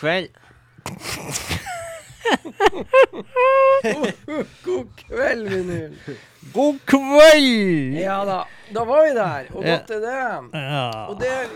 [0.00, 0.28] god kveld.
[4.64, 5.94] God kveld, vinyl.
[6.54, 7.94] God kveld!
[8.00, 8.44] Ja da,
[8.74, 9.48] da var vi der.
[9.54, 10.14] Og godt er det.
[10.54, 10.84] Ja.
[11.10, 11.46] Og det er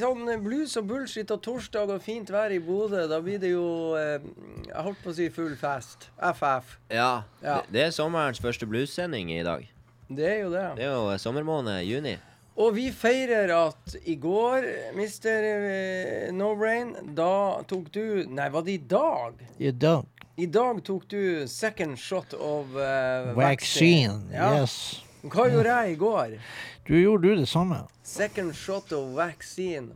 [0.00, 3.94] sånn blues og bullshit og torsdag og fint vær i Bodø, da blir det jo
[3.98, 4.18] eh,
[4.66, 6.08] Jeg holdt på å si full fest.
[6.18, 6.76] FF.
[6.90, 7.60] Ja, Ja.
[7.62, 9.66] Det, det er sommerens første bluessending i dag.
[10.08, 10.66] Det er jo det.
[10.78, 12.16] Det er jo sommermåned juni.
[12.54, 15.46] Og vi feirer at i går, Mr.
[15.50, 19.40] eh, No Brain, da tok du Nei, var det i dag?
[19.58, 20.06] I dag.
[20.38, 24.20] I dag tok du second shot of uh, Vaccine.
[24.32, 24.52] Ja.
[24.60, 25.02] Yes.
[25.24, 26.38] Hva gjorde jeg i går?
[26.86, 27.84] Du gjorde du det samme.
[28.06, 29.94] Second shot of vaccine.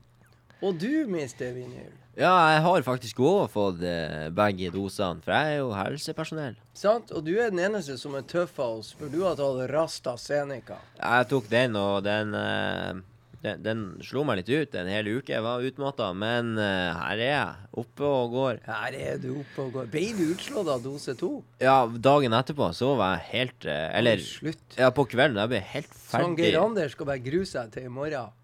[0.62, 1.52] Og du, Mr.
[1.54, 1.94] Vinyl.
[2.18, 6.56] Ja, jeg har faktisk òg fått eh, begge dosene, for jeg er jo helsepersonell.
[6.74, 7.12] Sant?
[7.14, 10.16] Og du er den eneste som er tøff av oss, for du har tatt Rasta
[10.18, 10.80] Seneca.
[10.98, 12.98] Jeg tok den, og den, eh,
[13.44, 15.30] den, den slo meg litt ut en hel uke.
[15.30, 18.58] Jeg var utmatta, men eh, her er jeg, oppe og går.
[18.66, 19.86] Her er du oppe og går.
[19.94, 21.30] Ble du utslått av dose to?
[21.62, 24.66] Ja, dagen etterpå så var jeg helt eh, Eller Slutt.
[24.74, 25.38] ja, på kvelden.
[25.44, 26.50] Jeg ble helt Sånn ferdig.
[26.50, 28.34] Geir Anders skal bare grue seg til i morgen.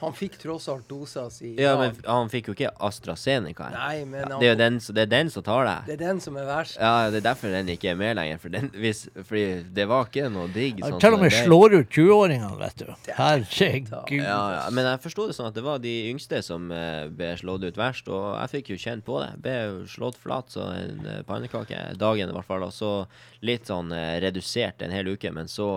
[0.00, 3.70] Han fikk tross alt dosa si Ja, men han fikk jo ikke AstraZeneca.
[3.72, 5.86] Nei, men han, Det er jo den, det er den som tar deg.
[5.86, 6.76] det er den som er verst.
[6.80, 8.40] Ja, det er derfor den ikke er med lenger.
[8.42, 9.44] For den, hvis, fordi
[9.76, 10.82] det var ikke noe digg.
[10.84, 12.90] Han sånn til og med slår ut 20-åringene, vet du.
[12.92, 13.92] Er Herregud.
[14.20, 17.32] Ja, ja, Men jeg forsto det sånn at det var de yngste som eh, ble
[17.40, 18.10] slått ut verst.
[18.12, 19.30] Og jeg fikk jo kjent på det.
[19.44, 21.80] Ble jo slått flat som en eh, pannekake.
[22.00, 22.66] Dagen i hvert fall.
[22.66, 22.92] Og så
[23.46, 25.32] litt sånn eh, redusert en hel uke.
[25.32, 25.68] Men så,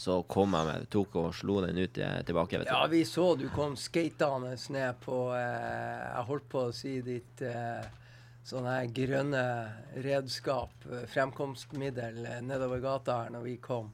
[0.00, 2.60] så kom jeg meg, tok og slo den ut tilbake.
[2.62, 2.72] Vet du.
[2.72, 7.42] Ja, vi så du kom skatende ned på eh, Jeg holdt på å si ditt
[7.42, 7.82] eh,
[8.46, 9.44] sånne grønne
[10.04, 13.90] redskap, eh, fremkomstmiddel, eh, nedover gata her når vi kom.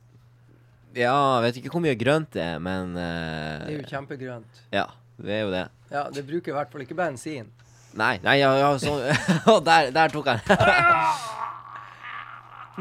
[0.92, 4.64] Ja, jeg vet ikke hvor mye grønt det er, men eh, Det er jo kjempegrønt.
[4.74, 4.86] Ja,
[5.16, 5.66] det er jo det.
[5.92, 7.48] Ja, det bruker i hvert fall ikke bensin.
[7.96, 8.98] Nei, nei, ja, ja så
[9.52, 10.58] Og der, der tok jeg den.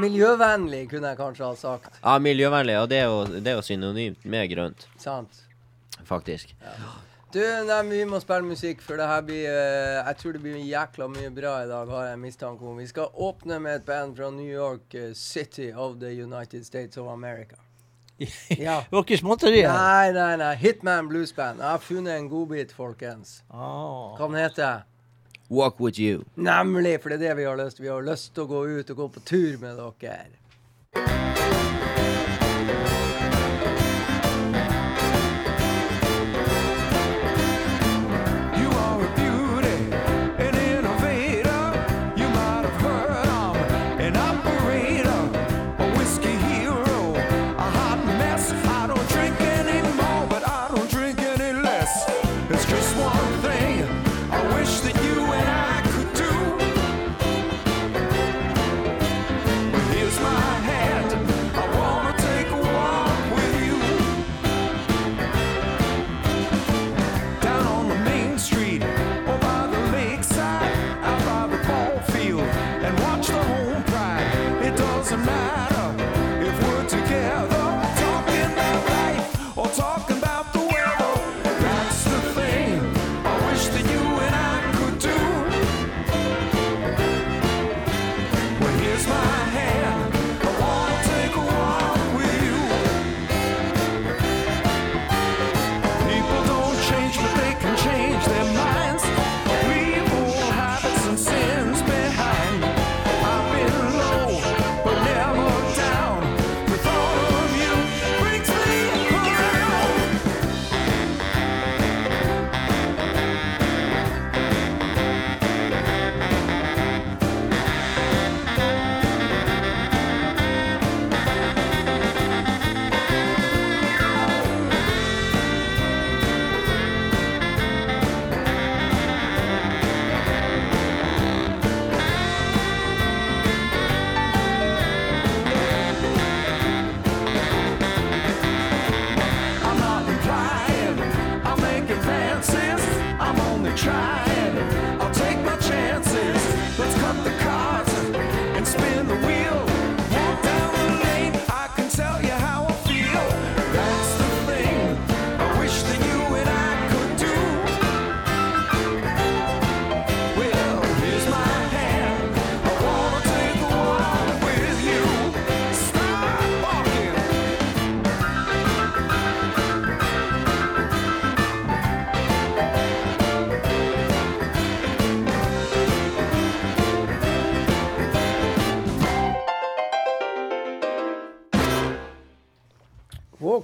[0.02, 1.98] Miljøvennlig, kunne jeg kanskje ha sagt.
[2.00, 2.78] Ja, miljøvennlig.
[2.80, 5.44] Og det er jo, det er jo synonymt med grønt, Sant?
[6.12, 6.54] Faktisk.
[7.32, 10.60] Du, nei, Vi må spille musikk, for det her blir uh, Jeg tror det blir
[10.68, 12.80] jækla mye bra i dag, har jeg mistanke om.
[12.84, 16.98] Vi skal åpne med et band fra New York uh, City of the United States
[16.98, 17.56] of America.
[18.50, 18.84] Ja.
[18.90, 19.72] Det var ikke småtterier.
[19.72, 20.54] Nei, nei, nei.
[20.60, 21.64] Hitman Blues Band.
[21.64, 23.40] Jeg har funnet en godbit, folkens.
[23.50, 24.14] Oh.
[24.20, 24.84] Hva den heter
[25.52, 26.24] Walk with you.
[26.36, 27.88] Nemlig, for det er det vi har lyst til.
[27.88, 31.31] Vi har lyst til å gå ut og gå på tur med dere.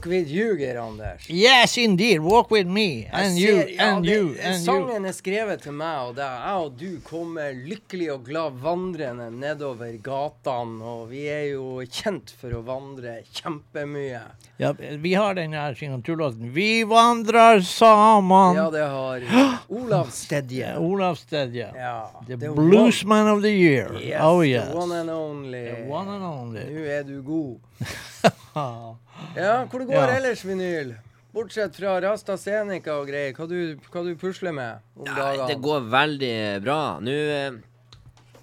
[0.08, 1.28] With you, Geir Anders.
[1.30, 2.20] Yes, indeed.
[2.20, 3.08] Walk with me.
[3.12, 4.64] And ser, you, ja, and det- you, and you.
[4.66, 6.40] Sangen er skrevet til meg og deg.
[6.48, 12.34] Jeg og du kommer lykkelig og glad vandrende nedover gatene, og vi er jo kjent
[12.40, 14.22] for å vandre kjempemye.
[14.60, 16.52] Ja, vi har den her signaturlåten.
[16.56, 18.56] Vi vandrer sammen.
[18.58, 19.22] Ja, det har
[19.70, 20.76] Olav Stedje.
[20.80, 21.72] Olav Stedje.
[21.76, 22.10] Ja.
[22.28, 23.94] The the bluesman of the year.
[24.02, 25.66] Yes, oh the one and only.
[25.66, 26.64] The one and only.
[26.74, 27.60] Nå er du god.
[29.36, 30.16] Ja, hvor det går Ja.
[30.18, 30.96] ellers, vinyl?
[31.34, 33.34] Bortsett fra Rasta Senica og greier.
[33.38, 35.48] Hva du, hva du pusler med om Nei, dagene?
[35.52, 36.78] det går veldig bra.
[37.04, 37.58] Nå eh,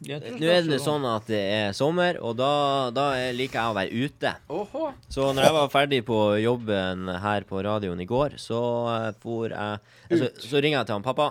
[0.04, 0.18] nå
[0.52, 4.32] er det sånn at det er sommer, og da, da liker jeg å være ute.
[4.52, 4.90] Åhå.
[5.08, 8.60] Så når jeg var ferdig på jobben her på radioen i går, så
[8.92, 11.30] eh, for jeg altså, så ringer jeg til han pappa,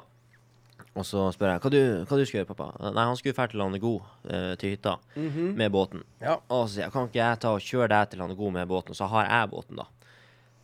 [0.95, 2.67] og så spør jeg hva du, hva du skal gjøre, pappa.
[2.93, 3.95] Nei, han skulle dra til Landego,
[4.29, 6.03] eh, til hytta, med båten.
[6.21, 6.35] Ja.
[6.53, 8.93] Og så sier jeg kan ikke jeg ta og kjøre deg til Landego med båten,
[8.97, 9.87] så har jeg båten, da.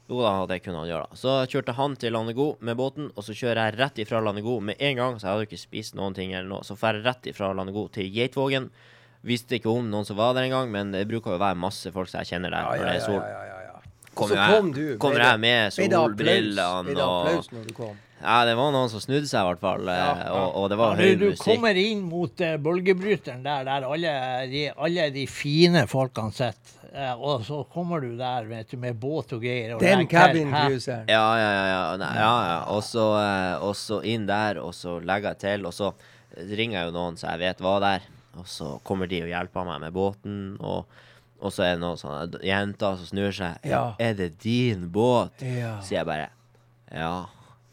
[0.10, 1.08] Jo da, det kunne han gjøre.
[1.12, 1.18] da.
[1.22, 4.80] Så kjørte han til Landego med båten, og så kjører jeg rett ifra Landego med
[4.82, 6.64] en gang, så jeg hadde ikke spist noen ting eller noe.
[6.66, 8.70] Så drar jeg rett ifra Landego til Geitvågen.
[9.22, 11.92] Visste ikke om noen som var der engang, men det bruker jo å være masse
[11.94, 13.22] folk som jeg kjenner der Ja, når ja, det er ja, sol.
[13.22, 13.76] ja, ja, ja.
[14.10, 14.84] Og Kommer så jeg, kom du.
[15.00, 17.98] kommer jeg med solbrillene og Ble det og applaus når du kom?
[18.22, 19.88] Ja, det var noen som snudde seg, i hvert fall.
[19.88, 20.32] eh, Ja, ja.
[20.36, 21.46] Og, og det var Ja, høy du, du musikk.
[21.46, 24.12] kommer inn mot uh, bølgebryteren der, der alle
[24.52, 26.76] de, alle de fine folkene sitter.
[26.90, 29.76] Eh, og så kommer du der vet du, med båt og greier.
[29.76, 31.06] og Den cabin cruiseren.
[31.08, 31.66] Ja, ja, ja.
[31.70, 31.82] ja.
[32.02, 32.60] Nei, ja, ja.
[32.76, 35.94] Og så, uh, og så inn der, og så legger jeg til, og så
[36.40, 38.10] ringer jeg jo noen så jeg vet var der.
[38.40, 40.86] Og så kommer de og hjelper meg med båten, og,
[41.42, 43.58] og så er det noen sånne jenter som snur seg.
[43.68, 43.82] Ja.
[44.00, 45.40] Er det din båt?
[45.46, 45.78] Ja.
[45.86, 46.28] Sier jeg bare
[46.94, 47.14] ja.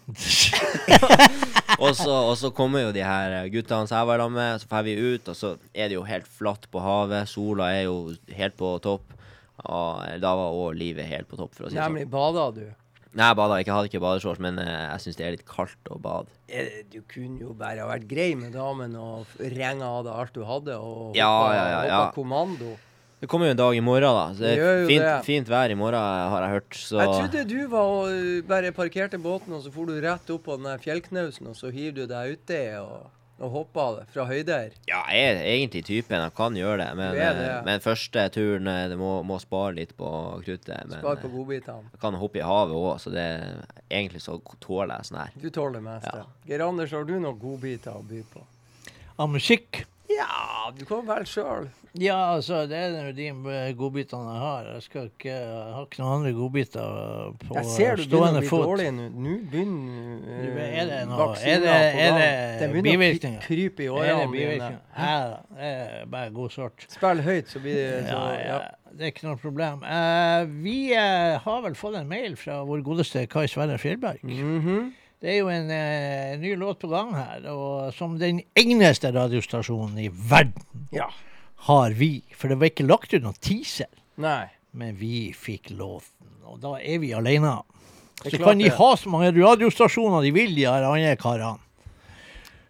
[1.82, 4.70] og, så, og så kommer jo de her guttene som jeg var sammen med, så
[4.70, 7.28] drar vi ut, og så er det jo helt flatt på havet.
[7.30, 7.98] Sola er jo
[8.38, 9.12] helt på topp.
[9.66, 11.96] Og da var òg livet helt på topp, for å si det sånn.
[11.96, 12.66] Nemlig bada du.
[13.16, 13.70] Nei, jeg bada ikke.
[13.70, 16.28] Jeg hadde ikke badeshorts, men eh, jeg syns det er litt kaldt å bade.
[16.92, 20.42] Du kunne jo bare ha vært grei med damen og renga av deg alt du
[20.44, 22.00] hadde, og hoppa, Ja, ja, ja, ja.
[22.02, 22.74] hoppa kommando.
[23.20, 24.26] Det kommer jo en dag i morgen, da.
[24.36, 25.24] Så det Det er fint, det.
[25.24, 26.74] fint vær i morgen, har jeg hørt.
[26.76, 30.30] Så Jeg trodde du var og uh, bare parkerte båten, og så for du rett
[30.30, 33.08] opp på den fjellknausen, og så hiver du deg uti og,
[33.40, 34.76] og hopper fra høyder.
[34.88, 36.20] ja, jeg er egentlig typen.
[36.20, 36.90] Jeg kan gjøre det.
[37.00, 37.62] Men, er det, eh, ja.
[37.64, 40.12] men første turen eh, det må, må spare litt på
[40.44, 40.84] kruttet.
[40.84, 41.88] Men Spar på eh, godbitene.
[41.96, 43.26] jeg kan hoppe i havet òg, så det
[43.88, 45.32] egentlig så tåler jeg sånn her.
[45.40, 46.16] Du tåler det meste.
[46.20, 46.28] Ja.
[46.52, 48.44] Geir Anders, har du noen godbiter å by på?
[49.16, 49.86] Av musikk?
[50.10, 51.66] Ja, du kan velge sjøl.
[51.96, 54.66] Ja, altså, det er jo de eh, godbitene jeg har.
[54.74, 58.66] Jeg skal ikke, jeg har ikke noen andre godbiter på Jeg ser du stående fot.
[58.68, 59.06] dårlig nå.
[59.14, 61.72] Nå begynner uh, er det noe- er det-
[62.04, 63.38] er det Det bivirkninger?
[63.40, 64.68] å krype i årene mine.
[64.92, 65.16] Ja,
[65.56, 66.84] det er bare god sort.
[66.92, 68.60] Spill høyt, så blir det så, Ja, ja.
[68.92, 69.80] det er ikke noe problem.
[69.82, 74.20] Uh, vi uh, har vel fått en mail fra vår godeste Kai Sverre Fjellberg.
[74.22, 74.92] Mhm.
[75.22, 79.96] Det er jo en eh, ny låt på gang her, og som den eneste radiostasjonen
[80.04, 81.08] i verden ja.
[81.68, 82.20] har vi.
[82.36, 83.88] For det var ikke lagt ut noen teaser,
[84.20, 84.44] Nei.
[84.76, 86.12] men vi fikk låten.
[86.46, 87.56] Og da er vi alene.
[88.22, 91.58] Så kan de ha så mange radiostasjoner de vil, de andre karene.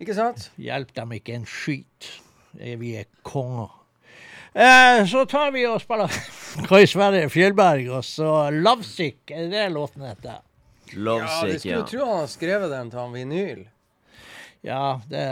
[0.02, 0.50] Ikke sant?
[0.60, 2.12] Hjelp dem ikke en skit.
[2.60, 3.72] Eh, Vi er konger.
[4.56, 6.12] Eh, så tar vi og spiller
[6.68, 10.40] Kai Sverre Fjellberg, og så Lovesick, er det låten heter?
[10.86, 11.86] Ja, du Lovesick, skulle ja.
[11.86, 13.64] tro han har skrevet den til han vinyl.
[14.66, 15.22] Ja, det,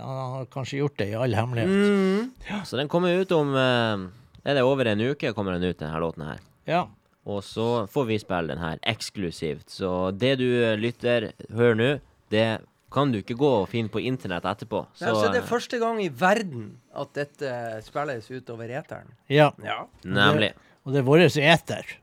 [0.00, 1.68] han har kanskje gjort det i all hemmelighet.
[1.68, 2.62] Mm.
[2.64, 4.06] Så den kommer ut om eh,
[4.48, 6.40] Er det over en uke kommer den ut, denne låten her.
[6.68, 6.86] Ja.
[7.28, 9.68] Og så får vi spille den her eksklusivt.
[9.70, 11.90] Så det du eh, lytter, hører nå,
[12.32, 12.46] det
[12.92, 14.86] kan du ikke gå og finne på internett etterpå.
[14.94, 17.52] Så, Nei, så det er eh, første gang i verden at dette
[17.84, 19.12] spilles utover eteren.
[19.28, 19.50] ja.
[19.64, 19.82] Ja.
[20.04, 20.54] Nemlig.
[20.88, 21.96] Og det er vår eter.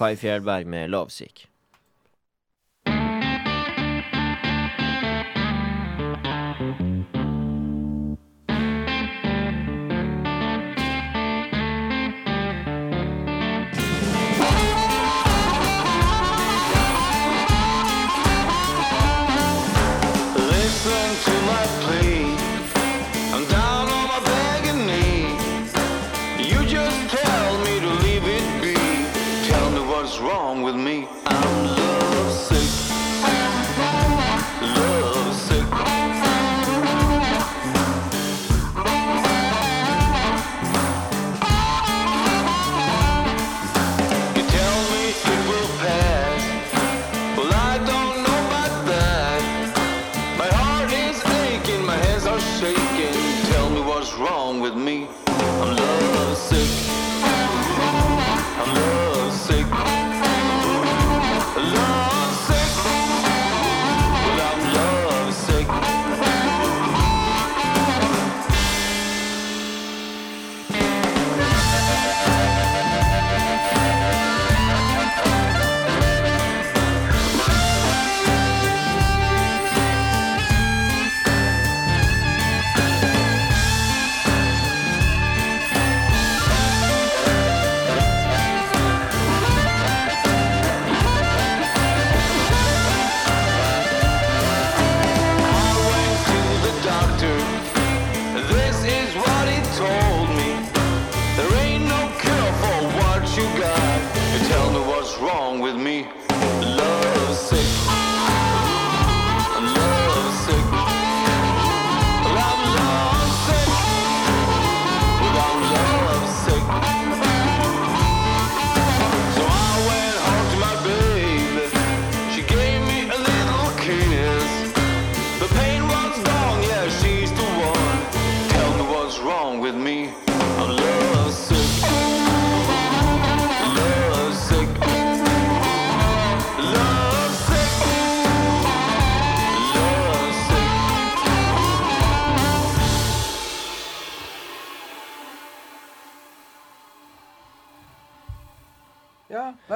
[0.00, 1.46] Kai Fjellberg med 'Lovesick'.
[21.24, 21.99] To my plea.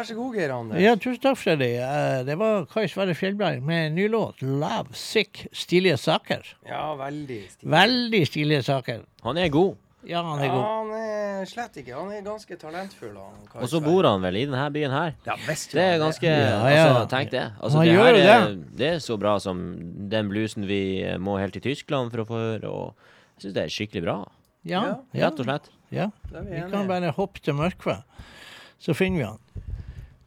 [0.04, 0.80] Vær så god, Geir Anders.
[0.84, 1.70] Ja, tusen takk, Freddy.
[1.80, 5.46] Eh, Det var Kai Sverre Fjellberg med en ny låt, 'Love Sick'.
[5.52, 6.42] Stilige saker.
[6.68, 7.70] Ja, veldig stilige.
[7.70, 9.00] Veldig stilige saker.
[9.23, 9.76] Han er god.
[10.06, 10.64] Ja, han er Ja, god.
[10.64, 11.94] han er slett ikke.
[11.96, 13.14] Han er ganske talentfull.
[13.16, 15.14] Han, Og så bor han vel i denne byen her.
[15.25, 16.84] Ja, visst Det er ganske Ja, ja.
[16.92, 17.52] Altså, tenk det.
[17.62, 21.38] Altså, Han det gjør jo er, det er så bra som den bluesen vi må
[21.40, 22.94] helt til Tyskland for å få høre, og
[23.40, 24.28] jeg syns det er skikkelig bra.
[24.66, 24.84] Ja,
[25.14, 25.68] ja, Rett og slett.
[25.90, 26.11] ja.
[26.30, 28.02] Vi Vi kan bare hoppe til Mørkve,
[28.78, 29.38] så finner vi han.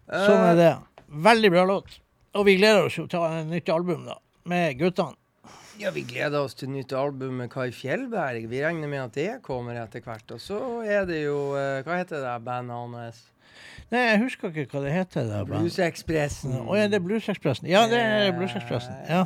[0.08, 0.74] Sånn er det.
[1.28, 2.00] Veldig bra låt.
[2.38, 4.20] Og vi gleder oss jo til å ta et nytt album, da.
[4.48, 5.18] Med guttene.
[5.78, 8.48] Ja, vi gleder oss til nytt album med Kai Fjellberg.
[8.50, 10.26] Vi regner med at det kommer etter hvert.
[10.34, 13.20] Og så er det jo eh, Hva heter det bandet hans?
[13.94, 15.30] Nei, jeg husker ikke hva det heter.
[15.48, 16.58] Bluesekspressen.
[16.66, 17.70] Å ja, det er Bluesekspressen.
[17.70, 18.98] Ja, det er Bluesekspressen.
[19.08, 19.26] Ja.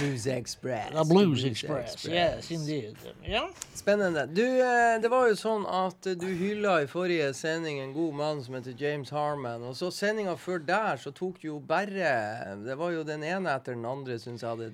[0.00, 0.90] Blues Express.
[0.92, 2.06] The Blues Express.
[2.08, 2.96] Yes, indeed.
[3.24, 3.48] Ja.
[3.74, 4.26] Spennende.
[4.26, 8.40] Du, eh, det var jo sånn at du hylla i forrige sending en god mann
[8.44, 9.62] som heter James Harman.
[9.68, 13.52] Og så sendinga før der så tok du jo bare Det var jo den ene
[13.56, 14.70] etter den andre, syns jeg, hadde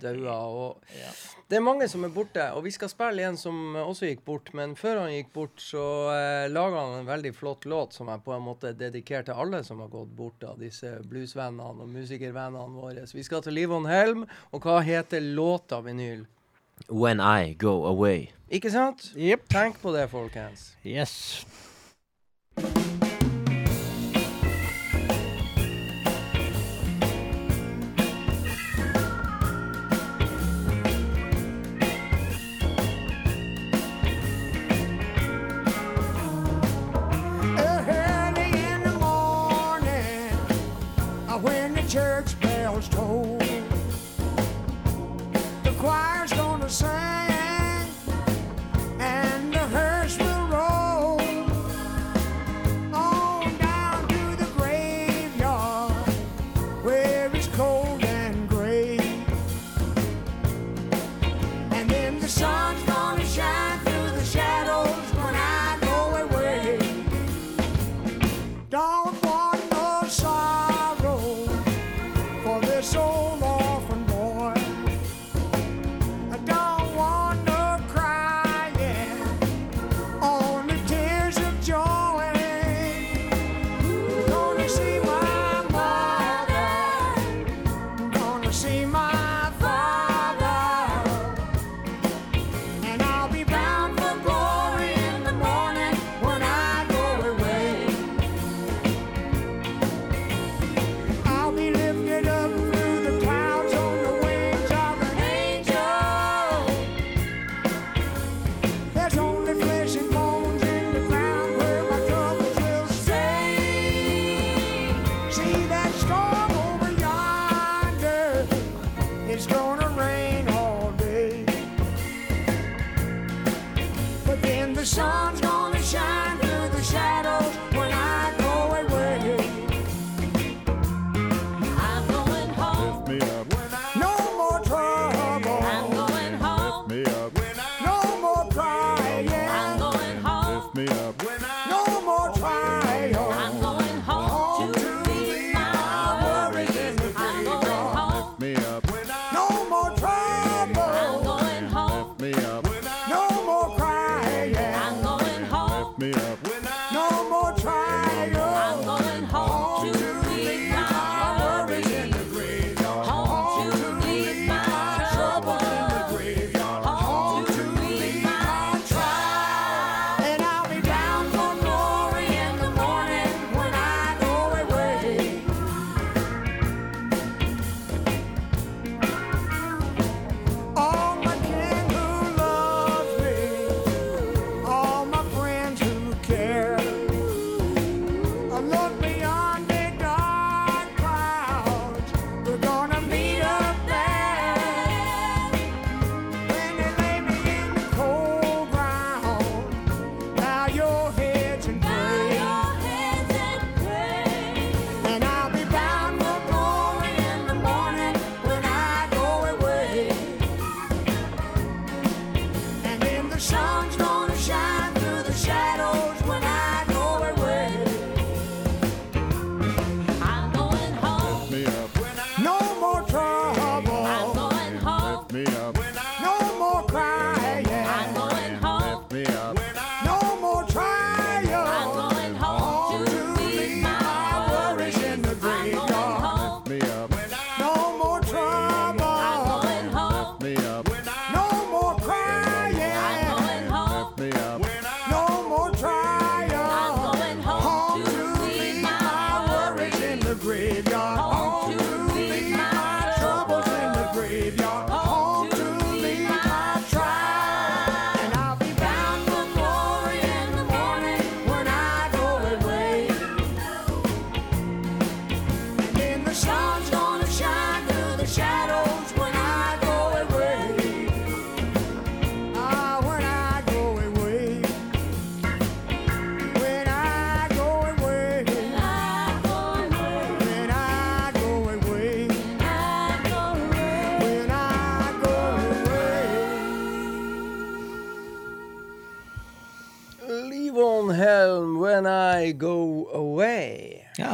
[0.00, 0.36] daua.
[0.48, 1.10] Og Ja.
[1.48, 2.44] det er mange som er borte.
[2.54, 4.52] Og vi skal spille en som også gikk bort.
[4.54, 8.24] Men før han gikk bort, så eh, laga han en veldig flott låt som jeg
[8.24, 12.74] på en måte dedikerer til alle som har gått bort av disse bluesvennene og musikervennene
[12.80, 13.06] våre.
[13.06, 14.26] Så vi skal til Livon Helm.
[14.52, 16.26] Og hva heter låta, vinyl?
[16.88, 18.30] When I go away.
[18.48, 19.10] Ikke sant?
[19.16, 19.48] Yep.
[19.52, 20.72] Tenk på det, folkens.
[20.84, 21.46] Yes.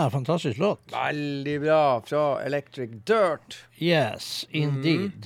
[0.04, 0.80] Ja, fantastisk låt.
[0.92, 3.56] Veldig bra fra Electric Dirt.
[3.78, 5.24] Yes, indeed.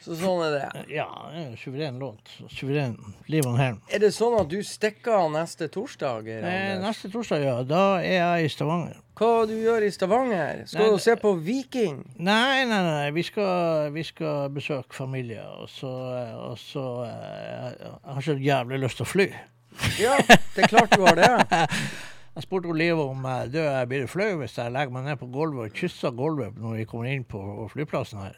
[0.00, 0.84] Så sånn er det.
[0.94, 2.32] Ja, det er en suveren låt.
[2.48, 2.94] Suveren.
[3.28, 3.82] Liv Helm.
[3.92, 6.32] Er det sånn at du stikker av neste torsdag?
[6.38, 7.58] Eh, neste torsdag, ja.
[7.68, 8.96] Da er jeg i Stavanger.
[9.20, 10.64] Hva du gjør i Stavanger?
[10.64, 12.00] Skal Nei, du se på Viking?
[12.16, 13.06] Nei, nei, nei.
[13.20, 15.92] Vi skal, vi skal besøke familie, og så,
[16.40, 19.32] og så eh, Jeg har så jævlig lyst til å fly.
[20.00, 20.16] Ja,
[20.56, 21.66] det er klart du har det.
[22.38, 25.26] Jeg spurte Leo om jeg dør, jeg blir flau hvis jeg legger meg ned på
[25.34, 27.40] gulvet og kysser gulvet når vi kommer inn på
[27.72, 28.36] flyplassen her.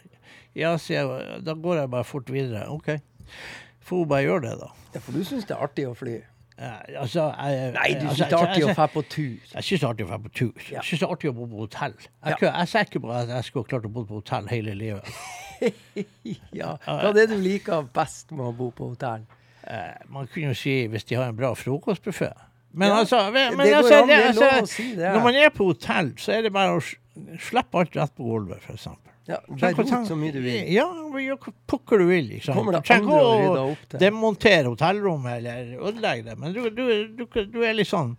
[0.56, 1.42] Ja, sier jeg.
[1.44, 2.62] Da går jeg bare fort videre.
[2.72, 2.88] OK.
[3.84, 4.70] Får hun bare gjøre det, da.
[4.94, 6.14] Ja, for du syns det er artig å fly?
[6.56, 6.70] Ja,
[7.02, 9.36] altså, jeg, Nei, du altså, syns det er artig å dra på tur.
[9.52, 10.64] Jeg syns det er artig å dra på tur.
[10.70, 11.94] Jeg syns det er artig å bo på hotell.
[12.00, 12.64] Jeg, Ja.
[12.72, 15.12] ser ikke på at jeg skulle klart å bo på hotell hele livet.
[16.56, 19.26] Ja, Hva er det du liker best med å bo på hotell?
[19.68, 22.30] Eh, man kunne jo si hvis de har en bra frokostbuffé.
[22.72, 24.88] Men Ja, altså, men, det altså, an, altså, å si.
[24.96, 26.82] Når man er på hotell, så er det bare å
[27.42, 28.86] slippe alt rett på gulvet, f.eks.
[29.30, 30.70] Ja, Bare rot så mye du vil.
[30.74, 30.86] Ja,
[31.70, 32.30] pokker du vil.
[32.32, 32.56] Liksom.
[32.56, 34.00] Kommer det andre og rydde å opp det?
[34.02, 36.86] demontere hotellrommet eller ødelegge det, men du, du,
[37.18, 38.16] du, du er litt sånn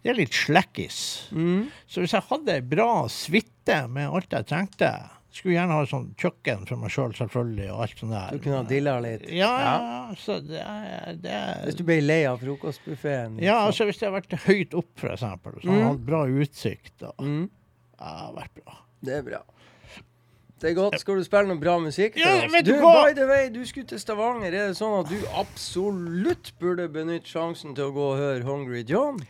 [0.00, 1.00] Det er litt slekkis.
[1.34, 1.66] Mm.
[1.90, 4.92] Så hvis jeg hadde ei bra suite med alt jeg trengte
[5.30, 8.32] Skulle gjerne ha sånn kjøkken for meg sjøl, selv, selvfølgelig, og alt sånt der.
[8.34, 9.28] Du kunne ha dilla litt.
[9.30, 13.36] Ja, ja, så det er, det er Hvis du ble lei av frokostbuffeen.
[13.44, 15.80] Ja, altså hvis det har vært høyt opp, for eksempel, så har Mm.
[15.84, 17.12] man hatt bra utsikt, da.
[17.22, 17.48] mm,
[18.00, 18.76] Ja, det har vært bra.
[19.06, 19.40] Det er bra.
[20.60, 20.98] Det er godt.
[21.00, 23.06] Skal du spille noe bra musikk Ja, vet Du, du hva?
[23.06, 24.52] by the way, du skulle til Stavanger.
[24.52, 28.82] Er det sånn at du absolutt burde benytte sjansen til å gå og høre Hungry
[28.88, 29.22] John?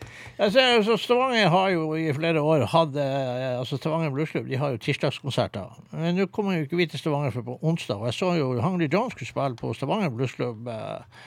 [0.42, 4.74] Altså, altså, Stavanger har jo i flere år hatt eh, altså Stavanger Bluesklubb de har
[4.74, 5.70] jo tirsdagskonserter.
[5.94, 8.02] Men nå kommer jo ikke vi til Stavanger før på onsdag.
[8.02, 11.24] Og jeg så jo Hungry John skulle spille på Stavanger Bluesklubb eh,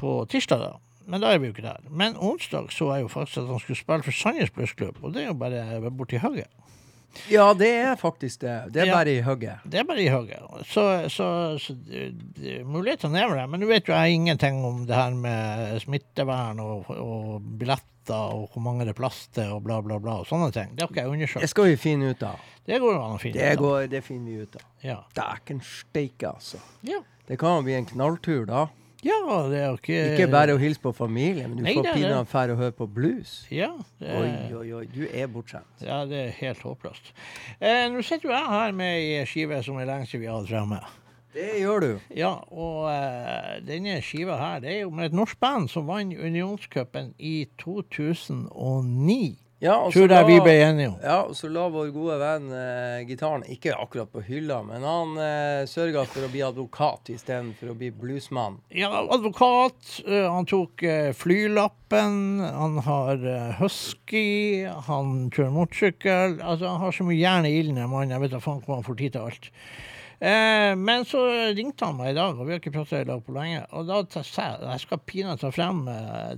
[0.00, 0.64] på tirsdag.
[0.64, 0.72] da.
[1.06, 1.84] Men da er vi jo ikke der.
[1.92, 5.22] Men onsdag så jeg jo faktisk at han skulle spille for Sandnes Bluesklubb, og det
[5.26, 6.48] er jo bare borti hugget.
[7.30, 8.56] Ja, det er faktisk det.
[8.72, 8.94] Det er Ja.
[8.98, 9.64] bare i hugget.
[9.64, 10.40] Det er bare i hugget.
[10.70, 11.26] Så, så,
[11.58, 11.74] så
[12.66, 13.46] mulighetene er vel der.
[13.50, 17.86] Men du vet jo jeg ingenting om det her med smittevern og, og billetter
[18.36, 20.20] og hvor mange det er plass til og bla, bla, bla.
[20.22, 20.74] og Sånne ting.
[20.76, 21.42] Det har ikke jeg undersøkt.
[21.42, 22.42] Det skal vi finne ut av.
[22.66, 23.64] Det går an å finne Det, ut av.
[23.64, 24.66] går, det finner vi ut av.
[24.86, 24.98] Ja.
[25.18, 26.60] Dæken steike, altså.
[26.86, 27.00] Ja.
[27.26, 28.66] Det kan bli en knalltur, da.
[29.06, 31.88] Ja, det er jo ikke Ikke bare å hilse på familien, men du Nei, får
[31.92, 33.38] er pinadø fære å høre på blues.
[33.54, 33.70] Ja,
[34.02, 34.84] det Oi, er, oi, oi.
[34.92, 35.72] Du er bortskjemt.
[35.86, 37.12] ja, det er helt håpløst.
[37.60, 40.50] Eh, Nå sitter jo jeg her med ei skive som er lenge siden vi hadde
[40.50, 40.82] fremme.
[41.36, 41.88] Det gjør du.
[42.16, 46.14] Ja, og uh, denne skiva her, det er jo med et norsk band som vant
[46.16, 49.36] Unionscupen i 2009.
[49.58, 50.96] Ja, Tror jeg vi ble enige om.
[51.00, 55.14] Ja, og så la vår gode venn eh, gitaren ikke akkurat på hylla, men han
[55.16, 58.58] eh, sørga for å bli advokat istedenfor å bli bluesmann.
[58.76, 59.78] Ja, advokat.
[60.04, 62.18] Uh, han tok uh, flylappen.
[62.44, 64.66] Han har uh, husky.
[64.90, 66.36] Han kjører motorsykkel.
[66.36, 68.12] Altså, han har så mye jern i ilden, den mannen.
[68.12, 69.48] Jeg vet da faen hvor han får tid til alt.
[70.16, 71.22] Eh, men så
[71.56, 73.64] ringte han meg i dag, og vi har ikke pratet i lag på lenge.
[73.76, 75.82] Og da jeg jeg skal pinadø ta frem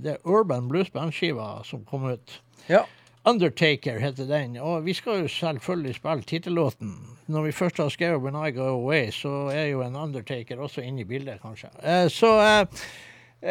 [0.03, 2.39] det Urban Blues Band-skiva som kom ut.
[2.71, 2.85] Ja.
[3.25, 6.93] Undertaker heter den, og vi skal jo selvfølgelig spille tittellåten.
[7.27, 10.81] Når vi først har skrevet 'When I Go Away', så er jo en Undertaker også
[10.81, 11.67] inne i bildet, kanskje.
[11.83, 12.65] Eh, så, eh,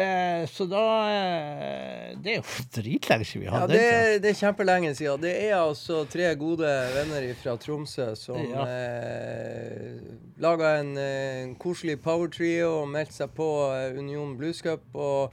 [0.01, 2.43] eh, så da eh, Det er jo
[2.75, 5.21] dritlenge siden vi Ja, det, Er, det er kjempelenge siden.
[5.21, 8.65] Det er altså tre gode venner fra Tromsø som Ja.
[8.65, 9.99] eh,
[10.39, 14.81] laga en, eh, en koselig power-trio og meldte seg på eh, Union Blues Cup.
[14.93, 15.31] Og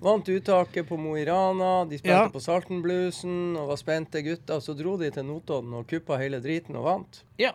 [0.00, 1.84] vant uttaket på Mo i Rana.
[1.88, 2.28] De spilte Ja.
[2.32, 4.60] på Saltenbluesen og var spente gutter.
[4.60, 7.22] Så dro de til Notodden og kuppa hele driten og vant.
[7.38, 7.52] Ja,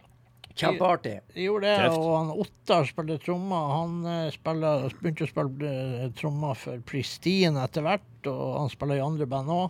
[0.55, 1.21] Kjempeartig.
[1.33, 1.77] de gjorde det.
[1.79, 1.97] Treft.
[1.97, 3.69] Og han Ottar spiller trommer.
[3.77, 5.71] Han eh, spiller, begynte å spille
[6.03, 9.69] eh, trommer for Pristine etter hvert, og han spiller i andre band òg.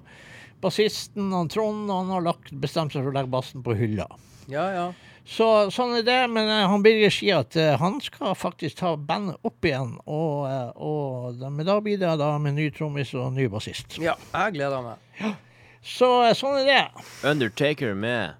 [0.61, 4.05] Bassisten, han Trond, han har lagt, bestemt seg for å legge bassen på hylla.
[4.47, 4.91] Ja, ja.
[5.27, 8.95] Så sånn er det, men eh, han Birger sier at eh, han skal faktisk ta
[8.97, 9.93] bandet opp igjen.
[10.09, 13.99] Og, eh, og da, men da blir det da med ny trommis og ny bassist.
[14.01, 15.37] Ja, jeg gleder meg.
[15.85, 17.05] Så eh, sånn er det.
[17.27, 18.33] Undertaker med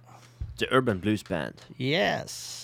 [0.58, 1.62] The Urban Blues Band.
[1.78, 2.61] Yes.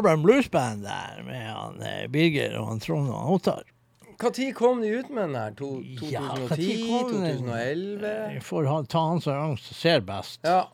[0.00, 3.62] Urban Blues Band der med han eh, Birger og han Trond og han Ottar.
[4.20, 5.54] Når kom de ut med den her?
[5.56, 6.08] 2010?
[6.12, 6.48] Ja, kom?
[6.48, 8.10] 2011?
[8.34, 10.40] Vi får ha, ta han som angst ser best.
[10.44, 10.66] Ja.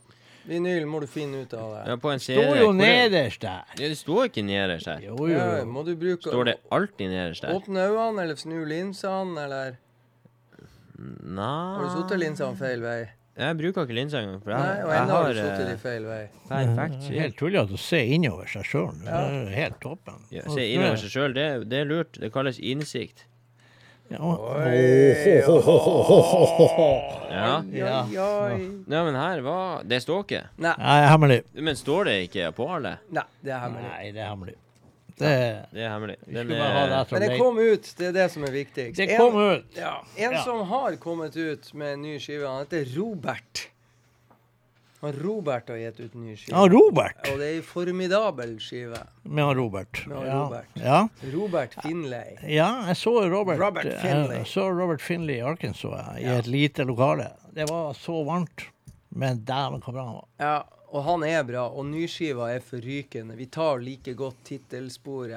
[0.46, 1.82] Vinyl må du finne ut av det.
[1.90, 2.42] Ja, på en serie.
[2.46, 3.64] Står jo hvor er- nederst der.
[3.78, 5.00] Ja, det står ikke nederst her.
[5.02, 5.34] Jo, jo.
[5.34, 7.54] Ja, må du bruke Står det alltid nederst der?
[7.58, 9.76] Åpne øynene, eller snu linsene, eller
[10.96, 13.00] Har du sittet linsene feil vei?
[13.36, 14.38] Jeg bruker ikke linser engang.
[14.42, 16.22] For Nei, og jeg ennå har har du sittet i de feil vei.
[16.48, 17.20] perfekt Det er syn.
[17.20, 18.92] helt tullete å se innover seg sjøl.
[19.04, 19.20] Det Ja.
[19.28, 20.20] er helt toppen.
[20.32, 22.12] Ja, se innover seg sjøl, det, det er lurt.
[22.20, 23.24] Det kalles innsikt.
[24.08, 24.18] Ja.
[27.30, 27.62] Ja.
[27.72, 28.02] Ja.
[28.06, 28.58] Oi, oi.
[28.86, 30.42] Nei, men her var Det står ikke.
[30.62, 31.40] Nei, Nei, hemmelig.
[31.54, 32.98] Men står det ikke på alle?
[33.10, 33.90] nei, det er hemmelig.
[33.90, 34.54] Nei, det er hemmelig.
[35.18, 36.16] Det, Det er hemmelig.
[36.26, 38.96] Den er, det Men det kom ut, det er det som er viktigst.
[38.98, 39.64] Det En- kom ut.
[39.76, 40.42] Ja, en Ja.
[40.44, 43.68] som har kommet ut med en ny skive, han heter Robert.
[45.00, 46.52] Han Robert har gitt ut en ny skive.
[46.56, 47.16] Ja, Robert.
[47.30, 48.96] Og det er ei formidabel skive.
[49.24, 50.00] Med han Robert.
[50.08, 50.38] Med han ja.
[50.42, 50.78] Robert.
[50.80, 51.08] Ja.
[51.34, 52.36] Robert Finlay.
[52.48, 54.36] ja, jeg så Robert, Robert Finlay.
[54.38, 56.38] Jeg så Robert Finlay i Arkansas i Ja.
[56.38, 57.28] et lite lokale.
[57.54, 58.66] Det var så varmt.
[59.10, 60.26] Men dæven så bra han var.
[60.40, 63.36] Ja, og han er bra, og nyskiva er forrykende.
[63.36, 65.34] Vi tar like godt tittelsporet.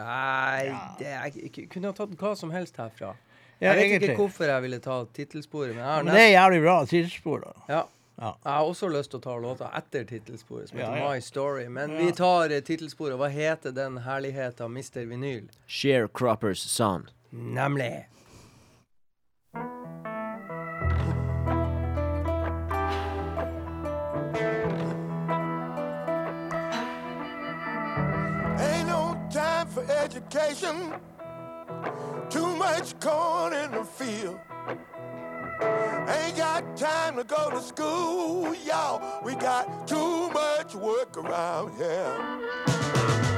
[1.00, 3.16] Jeg kunne ha tatt hva som helst herfra.
[3.60, 4.10] Ja, Jeg vet egentlig.
[4.14, 7.42] ikke hvorfor jeg ville ta tittelsporet, men jeg Men det er jævlig bra tittelspor.
[7.68, 7.84] ja,
[8.22, 8.34] Ja.
[8.44, 11.14] jeg har også lyst til å ta låta etter tittelsporet, som heter Ja, ja.
[11.14, 11.68] My Story.
[11.68, 11.98] Men Ja.
[12.06, 13.18] vi tar eh, tittelsporet.
[13.18, 15.06] Hva heter den herligheten av Mr.
[15.06, 15.50] Vinyl?
[15.68, 17.10] Sharecroppers son.
[17.32, 18.06] Nemlig
[30.30, 30.94] education.
[32.30, 34.40] Too much corn in the field.
[36.08, 39.24] Ain't got time to go to school, y'all.
[39.24, 43.29] We got too much work around here.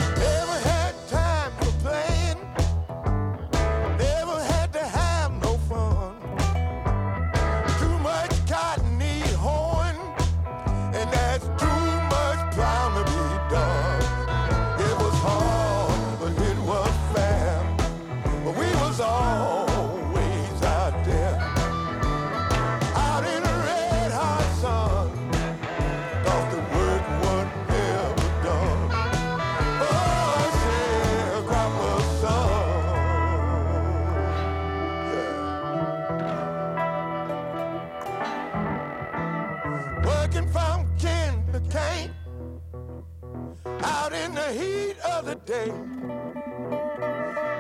[45.66, 45.72] Day.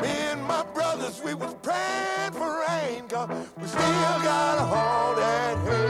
[0.02, 5.58] Me and my brothers, we was praying for rain, cause we still got all that
[5.68, 5.76] hay.
[5.76, 5.81] It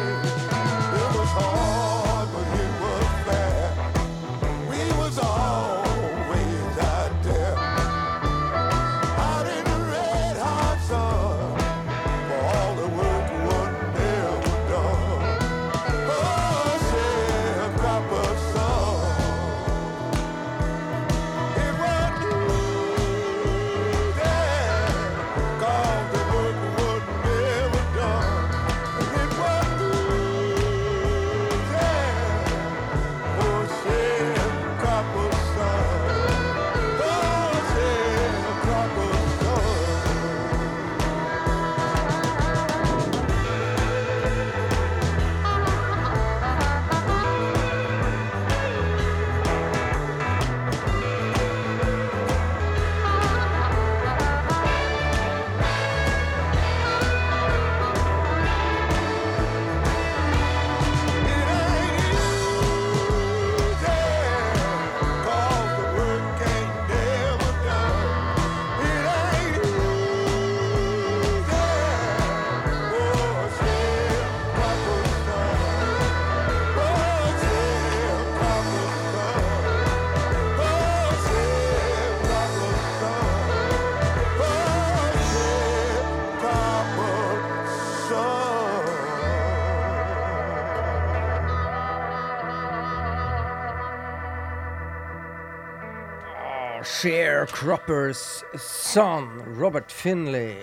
[97.31, 99.23] Sharecroppers son,
[99.57, 100.57] Robert Finlay.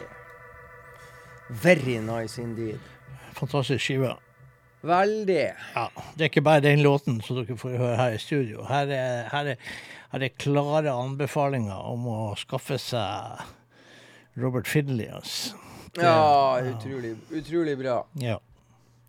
[1.48, 2.78] Very nice indeed.
[3.32, 4.10] Fantastisk skive.
[4.82, 5.54] Veldig.
[5.74, 8.66] Ja, Det er ikke bare den låten som dere får høre her i studio.
[8.68, 9.70] Her er, her er,
[10.12, 13.40] her er klare anbefalinger om å skaffe seg
[14.36, 15.08] Robert Finlay.
[15.08, 15.56] Altså.
[15.96, 18.02] Ja, utrolig, utrolig bra.
[18.20, 18.36] Ja.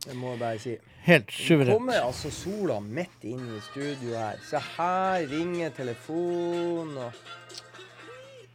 [0.05, 0.77] Det må jeg bare si.
[1.03, 1.33] Helt
[1.67, 4.39] Kommer altså sola midt inn i studio her.
[4.47, 7.11] Se her ringer telefonen og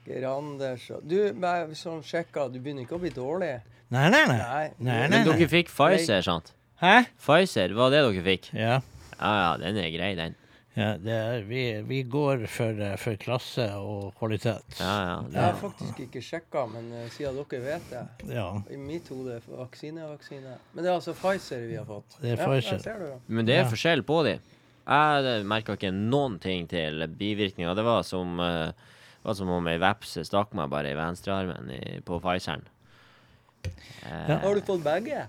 [0.04, 3.54] Geir Anders og Du, bare sånn sjekka, du begynner ikke å bli dårlig?
[3.92, 4.38] Nei, nei, nei.
[4.38, 4.68] Nei.
[4.78, 6.52] nei, nei, Men dere fikk Pfizer, sant?
[6.80, 7.04] Hæ?
[7.20, 8.50] Pfizer, var det dere fikk?
[8.56, 8.80] Ja.
[9.14, 10.34] Ja, ja, den er grei, den.
[10.74, 14.64] Ja det er, vi, vi går for, eh, for klasse og kvalitet.
[14.80, 15.16] Ja, ja.
[15.30, 18.48] Jeg har faktisk ikke sjekka, men uh, siden dere vet det Ja.
[18.74, 20.56] I mitt hode vaksine er vaksine.
[20.74, 22.18] Men det er altså Pfizer vi har fått.
[22.20, 22.82] Det er ja, Pfizer.
[22.84, 23.70] der men det er Ja.
[23.70, 24.34] forskjell på de.
[24.84, 27.74] Jeg merka ikke noen ting til bivirkninger.
[27.78, 28.72] Det var som, uh,
[29.24, 32.66] var som om ei veps stakk meg bare i venstrearmen i, på Pfizeren.
[33.64, 34.36] Uh, Ja.
[34.42, 35.28] Har du fått begge?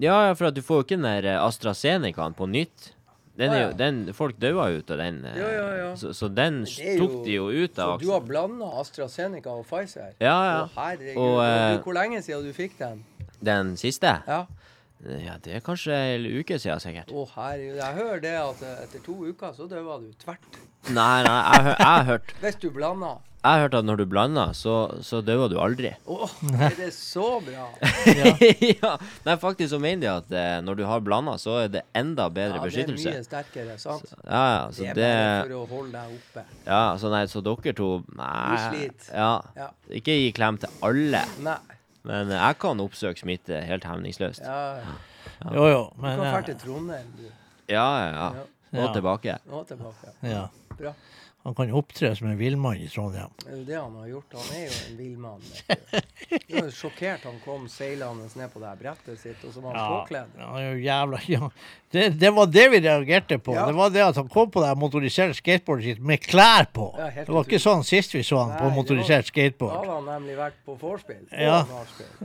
[0.00, 2.93] Ja, ja, for at du får jo ikke den der eh, AstraZenecaen på nytt.
[3.36, 5.24] Den er jo, den, folk daua ut av den.
[5.26, 5.88] eh, Ja, ja, ja.
[5.98, 9.64] Så, så den er tok jo- de jo ut Så du har blanda AstraZeneca og
[9.66, 10.12] Pfizer?
[10.20, 10.68] Ja, Å, ja.
[10.76, 11.16] herregud.
[11.18, 13.04] Og, uh, Hvor lenge siden du fikk den?
[13.42, 14.20] Den siste?
[14.28, 14.44] Ja.
[15.04, 17.10] Ja, det er kanskje en uke siden, sikkert.
[17.12, 17.76] Å, herregud.
[17.76, 20.46] Jeg hører det at eh, etter to uker så døde du tvert.
[20.94, 23.16] Nei, nei, jeg, jeg har hørt Hvis du blanda.
[23.44, 24.74] Jeg har hørt at når du blander, så,
[25.04, 25.90] så dør du aldri.
[26.08, 26.30] Oh,
[26.64, 27.66] er det så bra?
[28.80, 28.94] ja.
[29.26, 32.30] Nei, faktisk så mener de at eh, når du har blanda, så er det enda
[32.32, 34.08] bedre Ja, det er mye sterkere, sant?
[34.24, 36.46] Ja, ja, så Det er det bare for å holde deg oppe.
[36.70, 38.32] Ja, så nei, så dere to Nei.
[38.48, 39.12] Du sliter.
[39.12, 39.30] Ja.
[39.60, 39.68] Ja.
[40.00, 41.58] Ikke gi klem til alle, Nei.
[42.08, 44.40] men eh, jeg kan oppsøke smitte helt hemningsløst.
[44.48, 44.62] Ja,
[45.44, 47.28] Ja, Jo, jo, du kan dra eh, til Trondheim, du.
[47.72, 48.10] ja, ja.
[48.40, 48.48] Ja.
[48.74, 48.92] Og Ja.
[48.96, 49.36] tilbake.
[49.52, 50.16] Og tilbake.
[50.26, 50.46] ja.
[50.78, 50.90] Bra.
[51.44, 53.28] Han kan opptre som en villmann i Trondheim.
[53.42, 54.32] Det er jo det han har gjort.
[54.32, 55.42] Han er jo en villmann.
[55.68, 59.60] Jeg var jo sjokkert han kom seilende ned på det her brettet sitt, og så
[59.60, 60.30] var han Ja, påkledd.
[60.40, 61.48] han er jo jævla ja.
[61.92, 63.52] det, det var det vi reagerte på.
[63.58, 63.66] Ja.
[63.68, 66.86] Det var det at han kom på det motoriserte skateboardet sitt med klær på.
[66.98, 69.74] Ja, det var ikke sånn sist vi så han Nei, på motorisert skateboard.
[69.74, 71.26] Da hadde han nemlig vært på vorspiel.
[71.28, 71.58] Ja.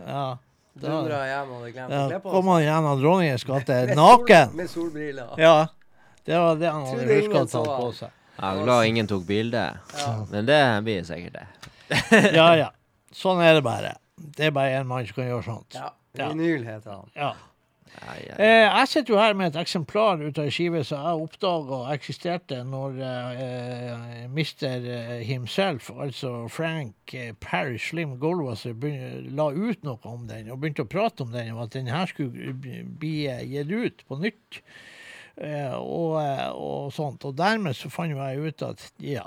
[0.06, 0.24] Ja.
[0.80, 4.48] Dundra hjem og hadde glemt å Ja, kle på kom han av Dronningens gate naken.
[4.54, 5.36] Sol, med solbriller.
[5.44, 5.58] Ja.
[6.24, 8.16] Det var det han hadde huska å ta på seg.
[8.40, 9.66] Jeg er glad ingen tok bilde,
[9.98, 10.12] Ja.
[10.32, 11.48] men det blir sikkert det.
[12.40, 12.70] Ja, ja.
[13.22, 13.96] Sånn er det bare.
[14.16, 15.76] Det er bare én mann som kan gjøre sånt.
[15.76, 15.90] Ja.
[16.30, 17.10] Vinyl heter han.
[17.16, 17.34] Ja.
[18.38, 21.80] Eh, jeg sitter jo her med et eksemplar ut av ei skive som jeg oppdaga
[21.96, 24.86] eksisterte når eh, Mr.
[25.26, 28.78] himself, altså Frank eh, Parrish Slim Goldwasser,
[29.34, 32.06] la ut noe om den og begynte å prate om den, og at den her
[32.12, 34.62] skulle bli- bli eh, gitt ut på nytt.
[35.40, 37.24] Eh, og, eh, og sånt.
[37.26, 39.26] Og dermed så fant jeg ut at ja,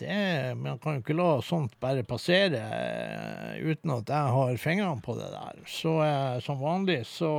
[0.00, 0.16] det,
[0.60, 5.16] man kan jo ikke la sånt bare passere eh, uten at jeg har fingrene på
[5.16, 5.62] det der.
[5.68, 6.00] Så
[6.44, 7.38] som vanlig så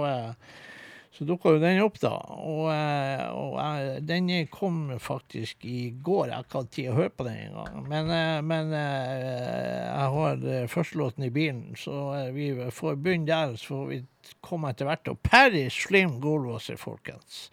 [1.16, 2.10] så dukka jo den opp, da.
[2.44, 6.26] Og, og den kom faktisk i går.
[6.28, 7.78] Jeg har ikke hatt tid å høre på den engang.
[7.88, 8.12] Men,
[8.44, 12.02] men jeg har førstelåten i bilen, så
[12.36, 13.56] vi får begynne der.
[13.56, 14.02] Så får vi
[14.44, 15.08] komme etter hvert.
[15.08, 17.46] Og Perry Slim Goldwasser, folkens.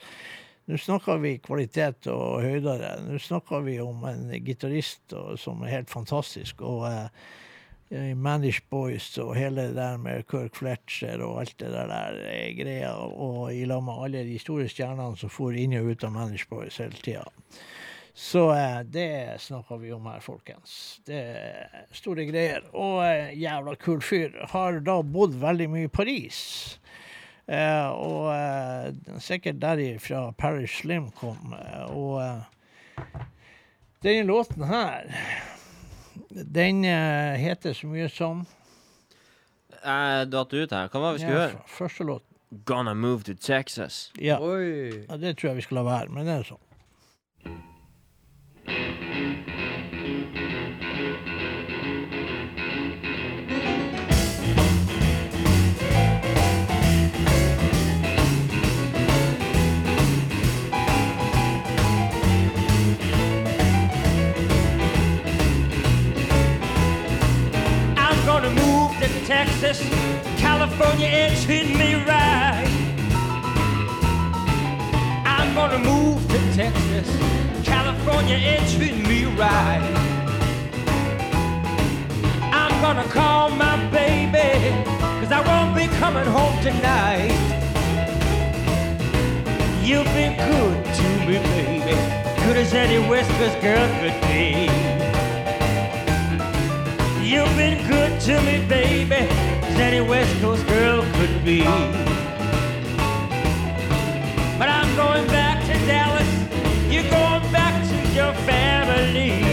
[0.71, 2.95] Nå snakker vi kvalitet og høydere.
[3.07, 6.63] Nå snakker vi om en gitarist som er helt fantastisk.
[6.63, 11.91] og uh, Manish Boys og hele det der med Kirk Fletcher og alt det der,
[11.91, 15.91] der er greia, og i lag med alle de store stjernene som for inn og
[15.93, 17.27] ut av Manish Boys hele tida.
[18.15, 21.01] Så eh, det snakker vi om her, folkens.
[21.07, 22.65] Det er store greier.
[22.77, 24.37] Og eh, jævla kul fyr.
[24.53, 26.39] Har da bodd veldig mye i Paris.
[27.51, 31.55] Eh, og eh, sikkert derifra Parish Slim kom.
[31.59, 33.17] Eh, og eh,
[34.03, 35.11] denne låten her
[36.31, 38.45] den eh, heter så mye som
[39.83, 40.91] Jeg datt ut her.
[40.93, 41.65] Hva var det vi skulle ja, høre?
[41.67, 42.27] Første låt.
[42.69, 44.13] Gonna move to Texas.
[44.21, 44.37] Ja.
[44.39, 45.07] Oi.
[45.09, 46.61] ja, det tror jeg vi skal la være, men det er sånn.
[69.27, 69.81] Texas,
[70.37, 72.67] California, it's hitting me right.
[75.25, 77.09] I'm gonna move to Texas,
[77.65, 79.81] California, it's hitting me right.
[82.53, 84.71] I'm gonna call my baby,
[85.21, 87.31] cause I won't be coming home tonight.
[89.85, 91.95] You've been good to me, baby,
[92.45, 94.92] good as any Coast girl could be.
[97.33, 101.63] You've been good to me, baby, as any West Coast girl could be.
[104.59, 106.29] But I'm going back to Dallas.
[106.93, 109.52] You're going back to your family.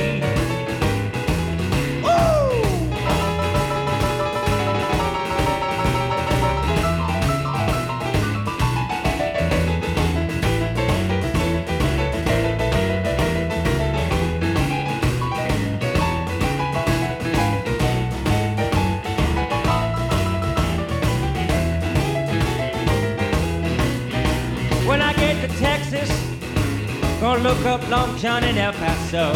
[27.30, 29.32] Gonna look up Long John in El Paso.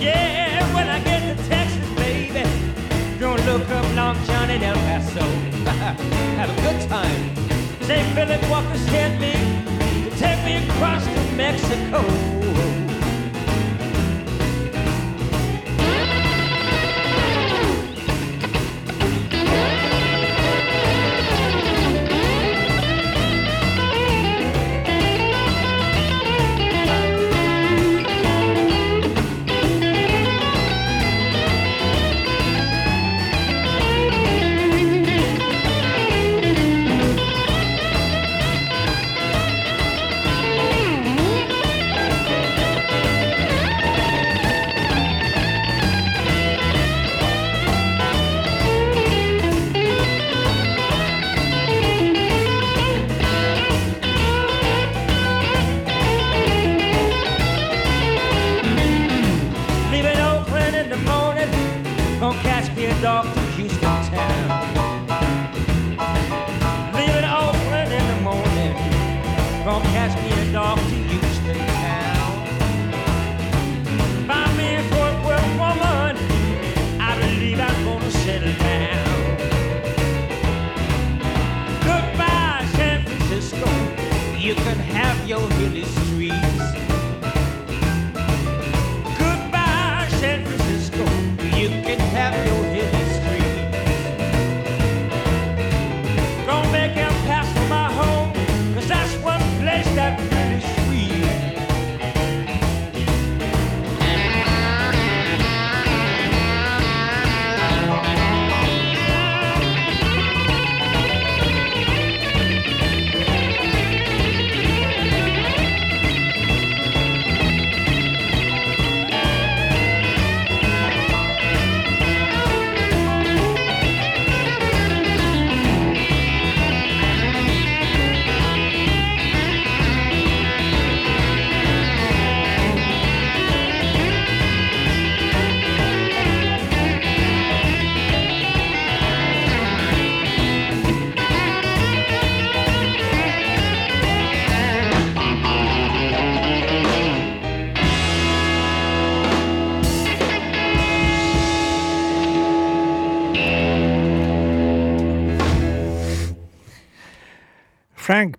[0.00, 2.42] Yeah, when I get to Texas, baby,
[3.20, 5.20] gonna look up Long John in El Paso.
[6.34, 7.36] Have a good time.
[7.82, 9.34] Say Philip Walker sent me
[10.10, 12.37] to take me across to Mexico.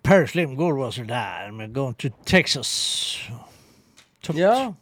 [0.09, 3.29] Per Slim Goldwasser der med 'Going to Texas'.
[4.23, 4.39] Tungt.
[4.39, 4.73] Ja.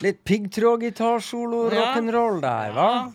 [0.00, 1.76] Litt piggtrådgitarsolo, Ja.
[1.76, 2.86] rock'n'roll der, hva?
[2.86, 3.12] Ja,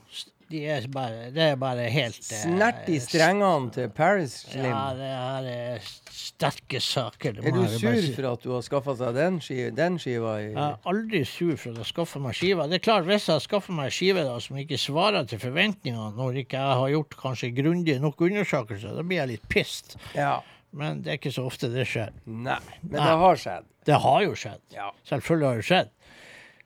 [0.52, 4.66] de er bare, det er bare helt eh, Snert i strengene til Paris Slim.
[4.66, 5.80] Ja, det her er
[6.12, 7.42] sterke saker.
[7.42, 8.14] Er du sur si.
[8.14, 10.38] for at du har skaffa deg den, ski den skiva?
[10.38, 10.52] i...
[10.52, 12.68] Jeg er aldri sur for at jeg skaffer meg skiva.
[12.68, 16.44] Det er klart, Hvis jeg skaffer meg skive da, som ikke svarer til forventningene, når
[16.46, 19.98] ikke jeg har gjort kanskje grundige nok undersøkelser, da blir jeg litt pissed.
[20.14, 20.42] Ja.
[20.72, 22.14] Men det er ikke så ofte det skjer.
[22.26, 22.60] Nei.
[22.82, 23.08] Men Nei.
[23.08, 23.66] det har skjedd.
[23.88, 24.62] Det har jo skjedd.
[24.76, 24.92] Ja.
[25.10, 25.90] Selvfølgelig har det skjedd.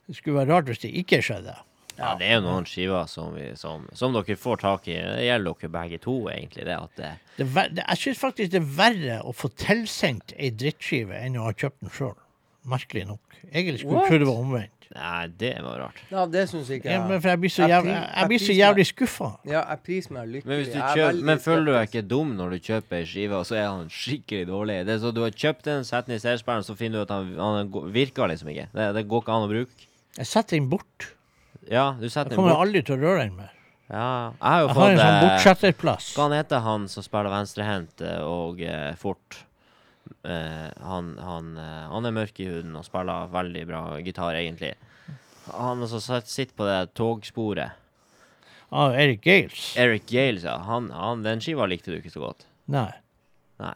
[0.05, 1.55] Det skulle være rart hvis det ikke skjedde.
[1.95, 4.97] Ja, det er jo noen skiver som, vi, som, som dere får tak i.
[4.99, 6.65] Det gjelder dere begge to, egentlig.
[6.67, 9.49] det at det, Det er ver det, jeg syns faktisk det er verre å få
[9.63, 12.17] tilsendt ei drittskive enn å ha kjøpt den sjøl.
[12.67, 13.39] Merkelig nok.
[13.47, 14.74] Egentlig skulle tro det var omvendt.
[14.93, 15.97] Nei, det var rart.
[16.11, 17.07] Ja, det syns ikke Ja, jeg.
[17.09, 19.29] men for jeg blir så jævlig, jeg jeg blir så jævlig skuffa.
[19.49, 20.45] Ja, jeg priser meg lykkelig.
[20.51, 22.97] Men, hvis du Jeg er kjøper, men føler du deg ikke dum når du kjøper
[22.99, 24.77] ei skive, og så er han skikkelig dårlig?
[24.85, 27.15] Det er så Du har kjøpt den, setter den i CD-spilleren, så finner du at
[27.17, 28.67] han, han virker liksom ikke.
[28.77, 29.89] Det, det går ikke an å bruke.
[30.19, 31.09] Jeg setter den bort.
[31.71, 32.67] Ja, du Jeg setter den kommer bort.
[32.67, 33.51] aldri til å røre den mer.
[33.89, 36.05] Ja, jeg har jo Jeg har en sånn eh, bortsetterplass.
[36.17, 39.41] Hva heter han som spiller venstrehendt eh, og eh, fort?
[40.25, 44.73] Eh, han, han, eh, han er mørk i huden og spiller veldig bra gitar, egentlig.
[45.53, 47.71] Han altså sitter på det togsporet.
[48.71, 49.75] Ah, Eric Gales.
[49.77, 50.57] Eric Gales, ja.
[50.65, 52.47] Han, han, den skiva likte du ikke så godt.
[52.73, 52.89] Nei.
[53.61, 53.75] Nei.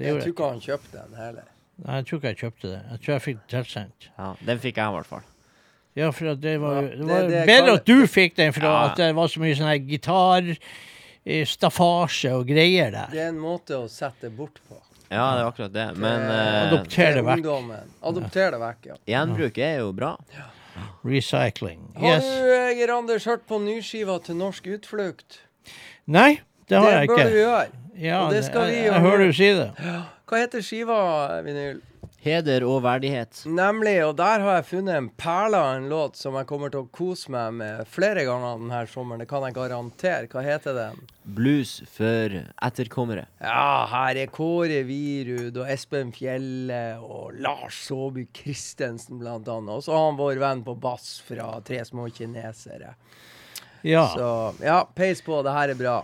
[0.00, 1.50] Jeg tror ikke han kjøpte den heller.
[1.84, 2.80] Nei, jeg tror ikke jeg kjøpte det.
[2.90, 4.08] Jeg tror jeg fikk den tilsendt.
[4.16, 5.28] Ja, den fikk jeg i hvert fall.
[5.94, 8.34] Ja, for at det var, Ja, jo- det det- var det bedre at du fikk
[8.40, 8.88] den, for Ja.
[8.88, 10.58] at det var så mye sånn her gitar,
[11.26, 11.46] eh,
[12.34, 13.08] og greier der.
[13.12, 14.80] Det er en måte å sette bort på.
[15.14, 15.86] Ja, det er akkurat det.
[15.96, 17.36] Men Det- eh, Adopter det vekk.
[17.38, 17.90] ungdommen.
[18.02, 18.96] Adopter det vekk, ja.
[19.06, 20.16] gjenbruk er jo bra.
[21.04, 21.80] Recycling.
[21.96, 22.24] Har Yes.
[22.24, 25.38] du, Geir Anders, hørt på nyskiva til Norsk Utflukt?
[26.06, 27.30] Nei, det har det jeg bør ikke.
[27.30, 27.66] du gjøre.
[27.96, 29.00] Ja, Og det skal jeg, vi jeg, gjøre.
[29.00, 29.70] hører du si det.
[30.26, 31.80] Hva heter skiva, Vinyl?
[32.24, 33.42] Heder og verdighet.
[33.44, 36.86] Nemlig, og der har jeg funnet en perle av en låt som jeg kommer til
[36.86, 39.20] å kose meg med flere ganger denne sommeren.
[39.20, 40.30] Det kan jeg garantere.
[40.32, 41.02] Hva heter den?
[41.36, 43.26] Blues for etterkommere.
[43.44, 49.76] Ja, her er Kåre Virud og Espen Fjelle og Lars Saabye Christensen blant annet.
[49.76, 52.96] Og så har han vår venn på bass fra Tre små kinesere.
[53.84, 54.08] Ja.
[54.16, 54.32] Så
[54.64, 55.44] ja, peis på.
[55.44, 55.98] Det her er bra.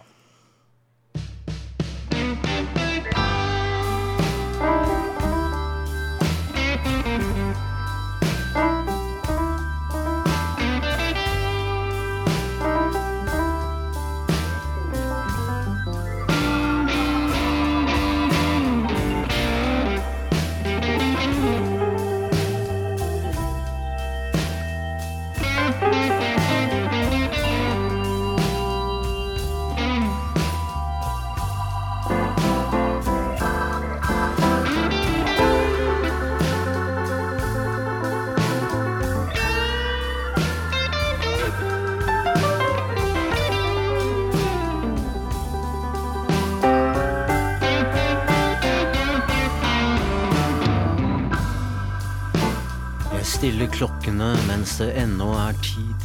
[53.20, 56.04] Jeg stiller klokkene mens det ennå er tid.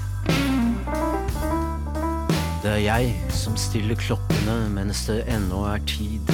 [2.60, 6.34] Det er jeg som stiller klokkene mens det ennå er tid.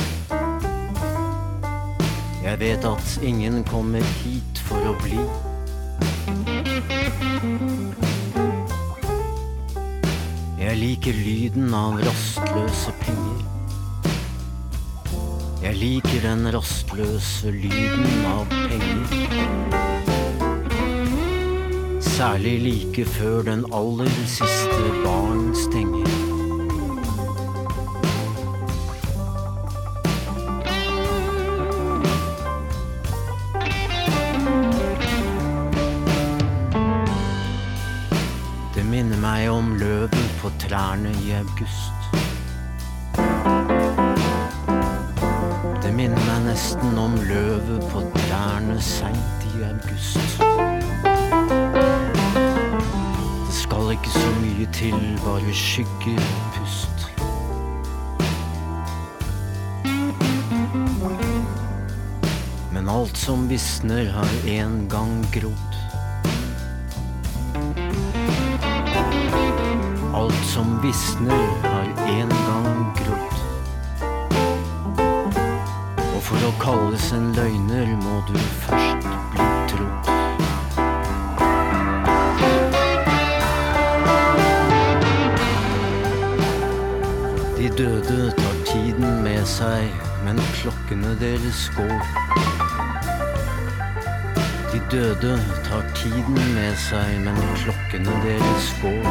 [2.42, 5.22] Jeg vet at ingen kommer hit for å bli.
[10.64, 13.46] Jeg liker lyden av rastløse penger.
[15.62, 20.01] Jeg liker den rastløse lyden av penger.
[22.22, 26.21] Særlig like før den aller siste baren stenger.
[91.52, 92.02] Klokkene deres.
[94.74, 99.04] De døde tar tiden med seg, men klokkene deres går.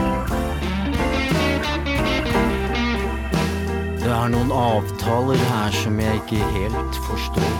[4.01, 7.53] Det er noen avtaler her som jeg ikke helt forstår.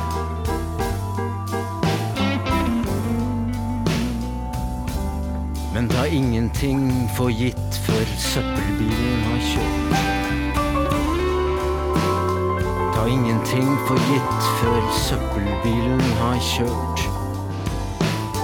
[5.75, 10.20] Men ta ingenting for gitt før søppelbilen har kjørt.
[13.11, 17.03] Ingenting for gitt før søppelbilen har kjørt.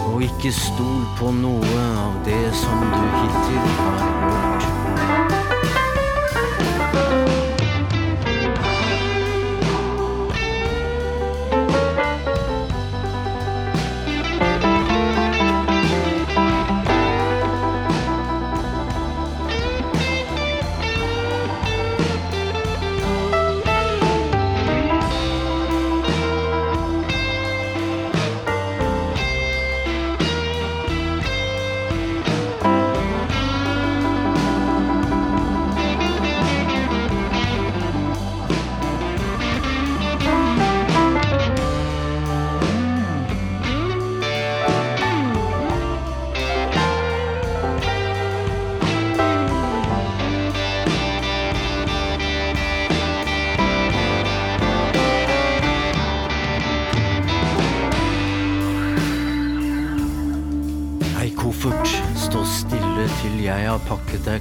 [0.08, 4.85] Og ikke stol på noe av det som du hittil har hørt.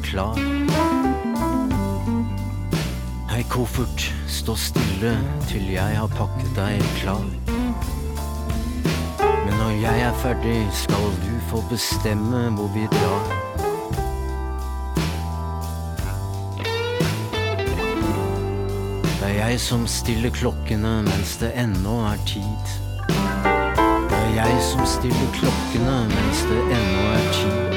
[0.05, 0.35] Klar.
[3.29, 5.15] Hei, koffert, stå stille
[5.49, 7.25] til jeg har pakket deg klar.
[9.45, 13.25] Men når jeg er ferdig, skal du få bestemme hvor vi drar.
[19.19, 22.75] Det er jeg som stiller klokkene mens det ennå er tid.
[24.09, 27.74] Det er jeg som stiller klokkene mens det ennå er tid.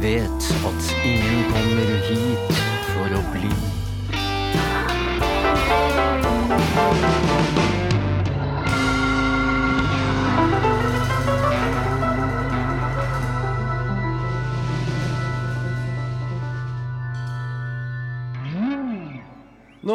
[0.00, 2.56] Vet at ingen kommer hit
[2.94, 3.79] for å bli.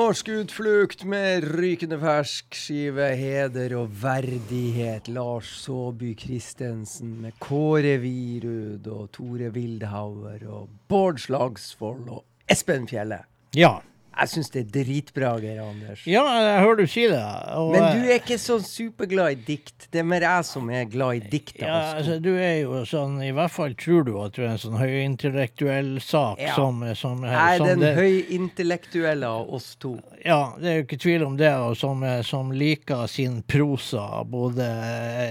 [0.05, 5.07] Norsk utflukt med rykende fersk skive, heder og verdighet.
[5.09, 13.23] Lars Saabye Christensen med Kåre Virud og Tore Wildhauer og Bård Slagsvold og Espen Fjelle.
[13.57, 13.79] Ja.
[14.15, 16.05] Jeg syns det er dritbra, Geir Anders.
[16.07, 17.19] ja, jeg hører du si det.
[17.59, 19.87] Og, Men du er ikke så superglad i dikt.
[19.91, 21.57] Det er mer jeg som er glad i dikt.
[21.59, 24.61] ja, altså, du er jo sånn I hvert fall tror du at du er en
[24.61, 26.55] sånn høyintellektuell sak Ja.
[26.55, 29.97] som, som Jeg er den høyintellektuelle av oss to.
[30.25, 34.69] Ja, det er jo ikke tvil om det, og som, som liker sin prosa både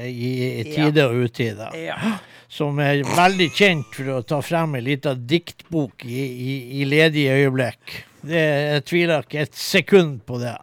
[0.09, 0.31] i,
[0.61, 0.75] i Ja.
[0.91, 1.71] tide og utide.
[1.79, 1.97] Ja.
[2.55, 7.33] Som er veldig kjent for å ta frem en liten diktbok i, i, i ledige
[7.41, 7.97] øyeblikk.
[8.25, 10.55] Det, jeg tviler ikke et sekund på det.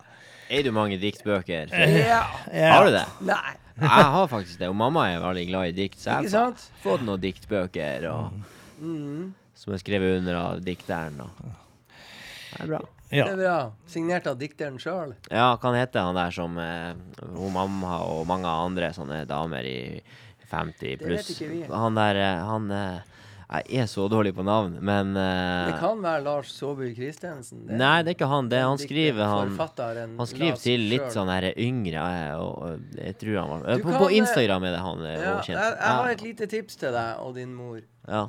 [0.52, 1.68] Er du mange diktbøker?
[1.74, 2.22] ja.
[2.54, 2.70] Ja.
[2.78, 3.04] Har du det?
[3.28, 6.32] Nei, Jeg har faktisk det, og mamma er veldig glad i dikt, så jeg har
[6.32, 6.64] sant?
[6.84, 8.40] fått noen diktbøker og,
[8.82, 9.34] Mm.
[9.54, 11.20] som er skrevet under av dikteren.
[11.22, 11.52] Og.
[11.92, 12.80] Det er bra.
[13.12, 13.26] Ja.
[13.28, 13.58] Det er bra.
[13.92, 15.12] Signert av dikteren sjøl.
[15.30, 16.94] Ja, hva heter han der som eh,
[17.36, 19.78] hun mamma og mange andre sånne damer i
[20.52, 21.32] 50 vet pluss.
[21.72, 23.00] Han der eh, Han eh,
[23.52, 27.66] Jeg er så dårlig på navn, men eh, Det kan være Lars Saabye Christensen.
[27.68, 28.52] Det er Nei, det er ikke han.
[28.52, 32.04] Det er han skriver han Han skriver til litt sånn her yngre,
[32.40, 35.26] og, og jeg tror han var på, kan, på Instagram er det han Ja, også
[35.26, 35.82] jeg, kjent.
[35.82, 37.82] jeg har et lite tips til deg og din mor.
[38.08, 38.28] ja.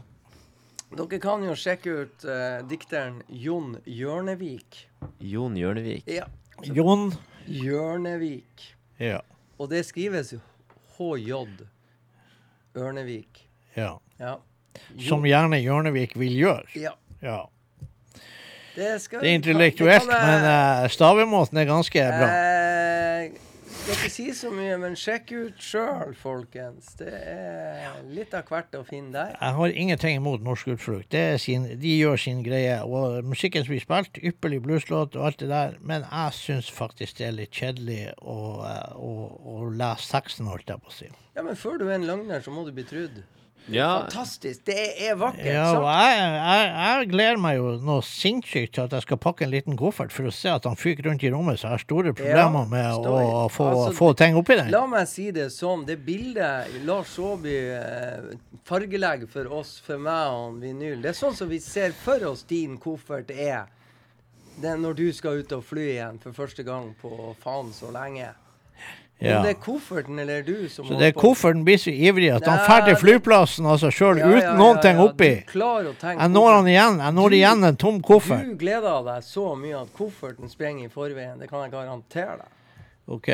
[0.92, 4.82] Dere kan jo sjekke ut uh, dikteren Jon Hjørnevik.
[5.24, 6.04] Jon Hjørnevik.
[6.04, 6.26] Ja.
[6.68, 7.06] Jon.
[7.48, 8.66] Hjørnevik.
[9.00, 9.22] Ja.
[9.56, 10.34] Og det skrives
[10.98, 11.32] HJ.
[12.76, 13.46] Ørnevik.
[13.76, 13.96] ja.
[14.20, 14.36] Ja.
[15.00, 16.68] Som gjerne Hjørnevik vil gjøre.
[16.78, 16.92] Ja.
[17.22, 17.40] Ja.
[18.74, 22.28] Det, skal, Det er intellektuelt, men uh, stavemåten er ganske bra.
[22.28, 23.34] Eh,
[23.82, 26.92] skal ikke si så mye, men sjekk ut sjøl, folkens.
[27.00, 29.32] Det er litt av hvert å finne der.
[29.34, 31.08] Jeg har ingenting imot Norsk Utflukt.
[31.10, 32.76] Det sin, de gjør sin greie.
[32.86, 37.18] Og musikken som blir spilt, ypperlig blueslåt og alt det der, men jeg syns faktisk
[37.18, 39.12] det er litt kjedelig å, eh, å,
[39.50, 41.10] å lese teksten, holdt jeg på å si.
[41.34, 43.18] Ja, men før du er en løgner, så må du bli trudd.
[43.70, 44.64] Ja, Fantastisk.
[44.66, 44.74] Det
[45.06, 45.46] er vakkert.
[45.46, 49.44] Ja, og jeg, jeg, jeg gleder meg jo noe sinnssykt til at jeg skal pakke
[49.46, 51.84] en liten koffert for å se at han fyker rundt i rommet, så jeg har
[51.84, 54.72] store problemer med å står- få, altså, få ting oppi den.
[54.74, 55.86] La meg si det sånn.
[55.86, 58.34] Det bildet Lars Saabye eh,
[58.66, 62.42] fargelegger for oss, for meg og vinyl, det er sånn som vi ser for oss
[62.50, 63.70] din koffert er.
[64.58, 67.88] Det er når du skal ut og fly igjen for første gang på faen så
[67.94, 68.26] lenge.
[69.22, 69.36] Ja.
[69.38, 72.46] Om det er kofferten eller du som Så det er kofferten blir så ivrig at
[72.46, 75.28] han drar til flyplassen av seg sjøl Ja, ja, uten noen ting oppi.
[75.46, 76.98] Jeg når han igjen.
[76.98, 78.44] Jeg når Du- igjen en tom koffert.
[78.48, 81.38] Du gleder deg så mye at kofferten sprenger i forveien.
[81.38, 82.50] Det kan jeg garantere deg.
[83.08, 83.28] Ok.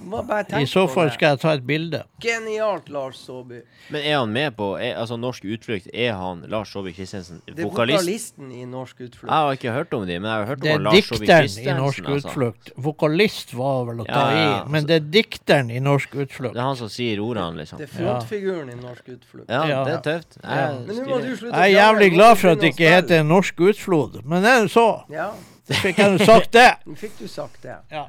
[0.00, 2.02] Må bare I så fall skal jeg ta et bilde.
[2.22, 3.62] Genialt, Lars Saabye.
[3.90, 7.58] Men er han med på er, Altså, Norsk Utflukt, er han Lars Saabye Christensen Det
[7.58, 9.28] er vokalisten i Norsk Utflukt.
[9.28, 11.26] Jeg har ikke hørt om dem, men jeg har hørt om er Christensen.
[11.26, 11.80] Det er dikteren i.
[11.80, 12.28] Norsk Altså.
[12.28, 12.70] Utflukt.
[12.76, 14.56] Vokalist var vel å ta Ja, ja, ja.
[14.64, 16.54] i, men det er dikteren i Norsk Utflukt.
[16.54, 17.78] Det er han som sier ordene, liksom.
[17.82, 19.48] Det er frontfiguren i Norsk Utflukt.
[19.48, 19.84] Ja, Ja.
[19.84, 20.38] det er tøft.
[20.42, 20.78] Jeg Ja.
[20.86, 24.24] Men nå må du Jeg er jævlig glad for at det ikke heter Norsk Utflod,
[24.24, 24.88] men det er jo så.
[25.10, 25.30] Ja,
[25.68, 26.70] fikk jeg sagt det.
[27.02, 27.76] fikk du sagt det.
[27.90, 28.06] Ja.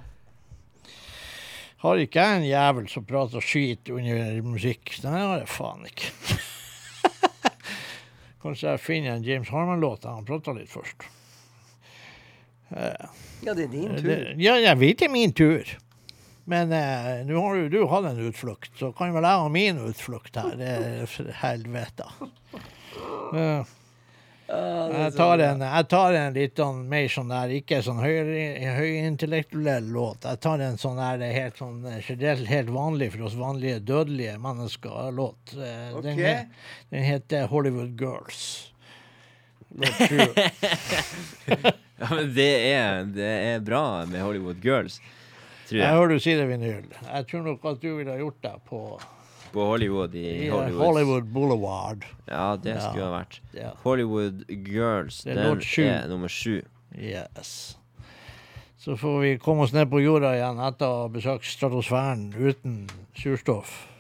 [1.82, 4.92] Har ikke jeg en jævel som prater skit under musikk?
[5.02, 6.12] Nei, det har jeg faen ikke.
[8.44, 11.08] Kanskje jeg finner en James Harman-låt der han prater litt først.
[12.72, 14.06] Ja, det er din tur.
[14.06, 15.74] Det, ja, jeg vet det er min tur.
[16.52, 19.82] Men eh, nå har jo du hatt en utflukt, så kan vel jeg ha min
[19.86, 20.56] utflukt her.
[20.60, 22.08] Det er helvete.
[23.34, 23.66] Eh, er
[24.48, 29.88] jeg, tar en, jeg tar en litt sånn mer sånn der, ikke sånn høy- høyintellektuell
[29.94, 30.26] låt.
[30.28, 34.36] Jeg tar en sånn der helt sånn eh, generelt helt vanlig for oss vanlige dødelige
[34.44, 35.54] mennesker-låt.
[36.02, 36.16] Okay.
[36.18, 36.52] Den,
[36.92, 38.44] den heter Hollywood Girls.
[39.72, 40.20] Låt sju.
[42.02, 44.96] Ja, men det er, det er bra med Hollywood Girls,
[45.70, 45.94] tror Jeg jeg.
[45.94, 46.88] hører du si det, Vinyl.
[47.06, 48.80] Jeg tror nok at du ville ha gjort det på
[49.52, 50.86] På Hollywood i Hollywood.
[50.86, 52.06] Hollywood Boulevard.
[52.26, 53.40] Ja, det skulle ha vært.
[53.84, 56.62] Hollywood Girls, Det er den er nummer sju.
[56.96, 57.78] Yes.
[58.82, 62.88] Så får vi komme oss ned på jorda igjen etter å ha besøkt stratosfæren uten
[63.14, 63.91] surstoff.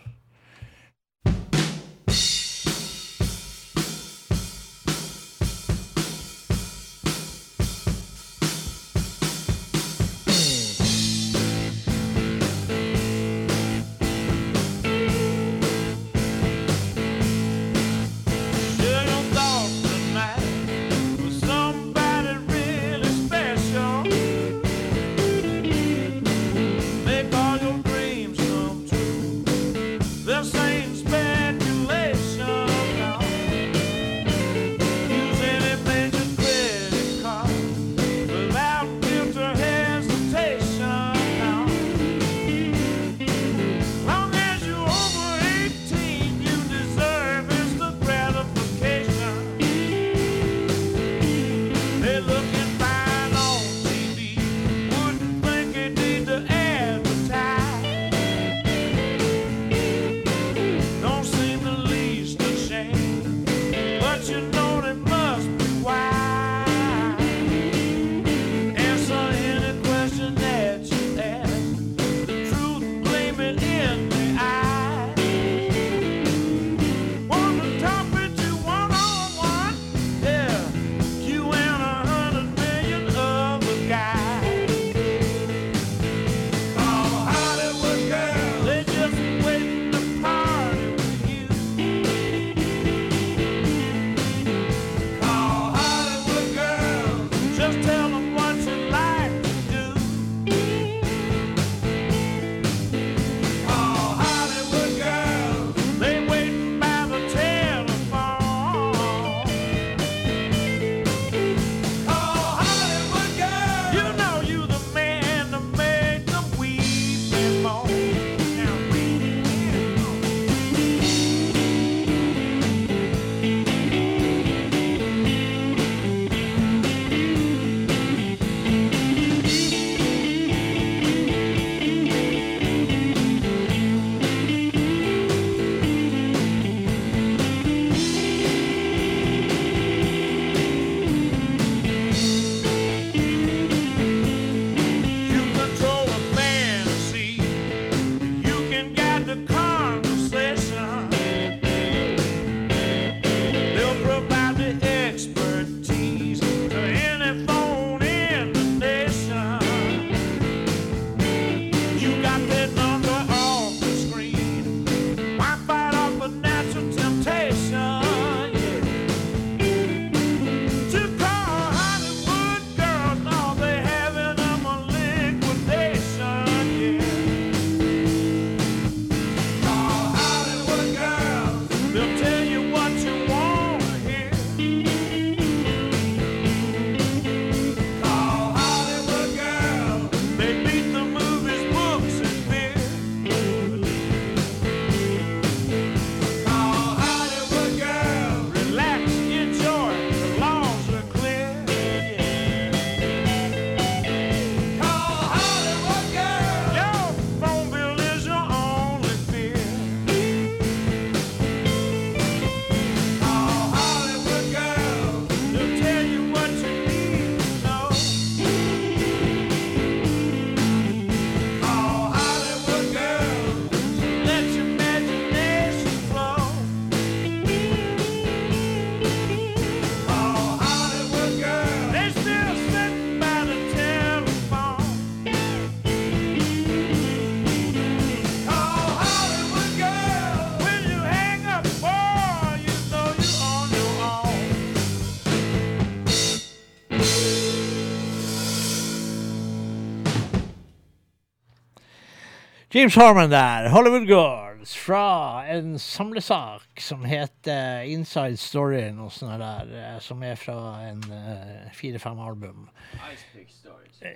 [252.73, 259.73] James Harmon der, Hollywood Girls, fra en samlesak som heter Inside Story, noe sånt der,
[259.75, 260.55] eh, som er fra
[260.87, 262.69] en eh, fire-fem album.
[263.11, 263.51] Icepick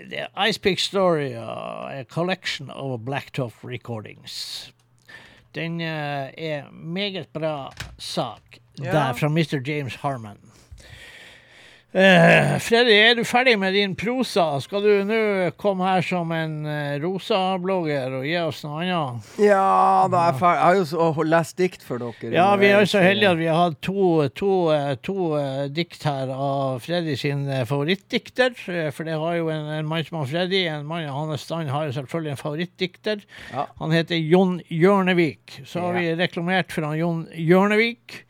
[0.10, 4.72] Det er Ice Pick Story, uh, a collection of Blacktop recordings.
[5.56, 8.94] Den uh, er meget bra sak yeah.
[8.94, 9.60] der fra Mr.
[9.68, 10.40] James Harmon.
[11.96, 14.58] Eh, Freddy, er du ferdig med din prosa?
[14.60, 15.20] Skal du nå
[15.56, 19.30] komme her som en uh, rosa-blogger og gi oss noe annet?
[19.40, 20.60] Ja, da er jeg ferdig.
[20.60, 22.34] Jeg har jo lest dikt for dere.
[22.36, 25.62] Ja, vi er jo så heldige at vi har hatt to, to, eh, to eh,
[25.72, 28.52] dikt her av Freddy sin eh, favorittdikter.
[28.76, 31.48] eh, For det har jo en, en mann som har Freddy, en mann av hans
[31.48, 33.24] stand har jo selvfølgelig en favorittdikter.
[33.56, 33.70] Ja.
[33.80, 35.62] Han heter Jon Hjørnevik.
[35.64, 36.04] Så har Ja.
[36.12, 38.26] vi reklamert for han Jon Hjørnevik.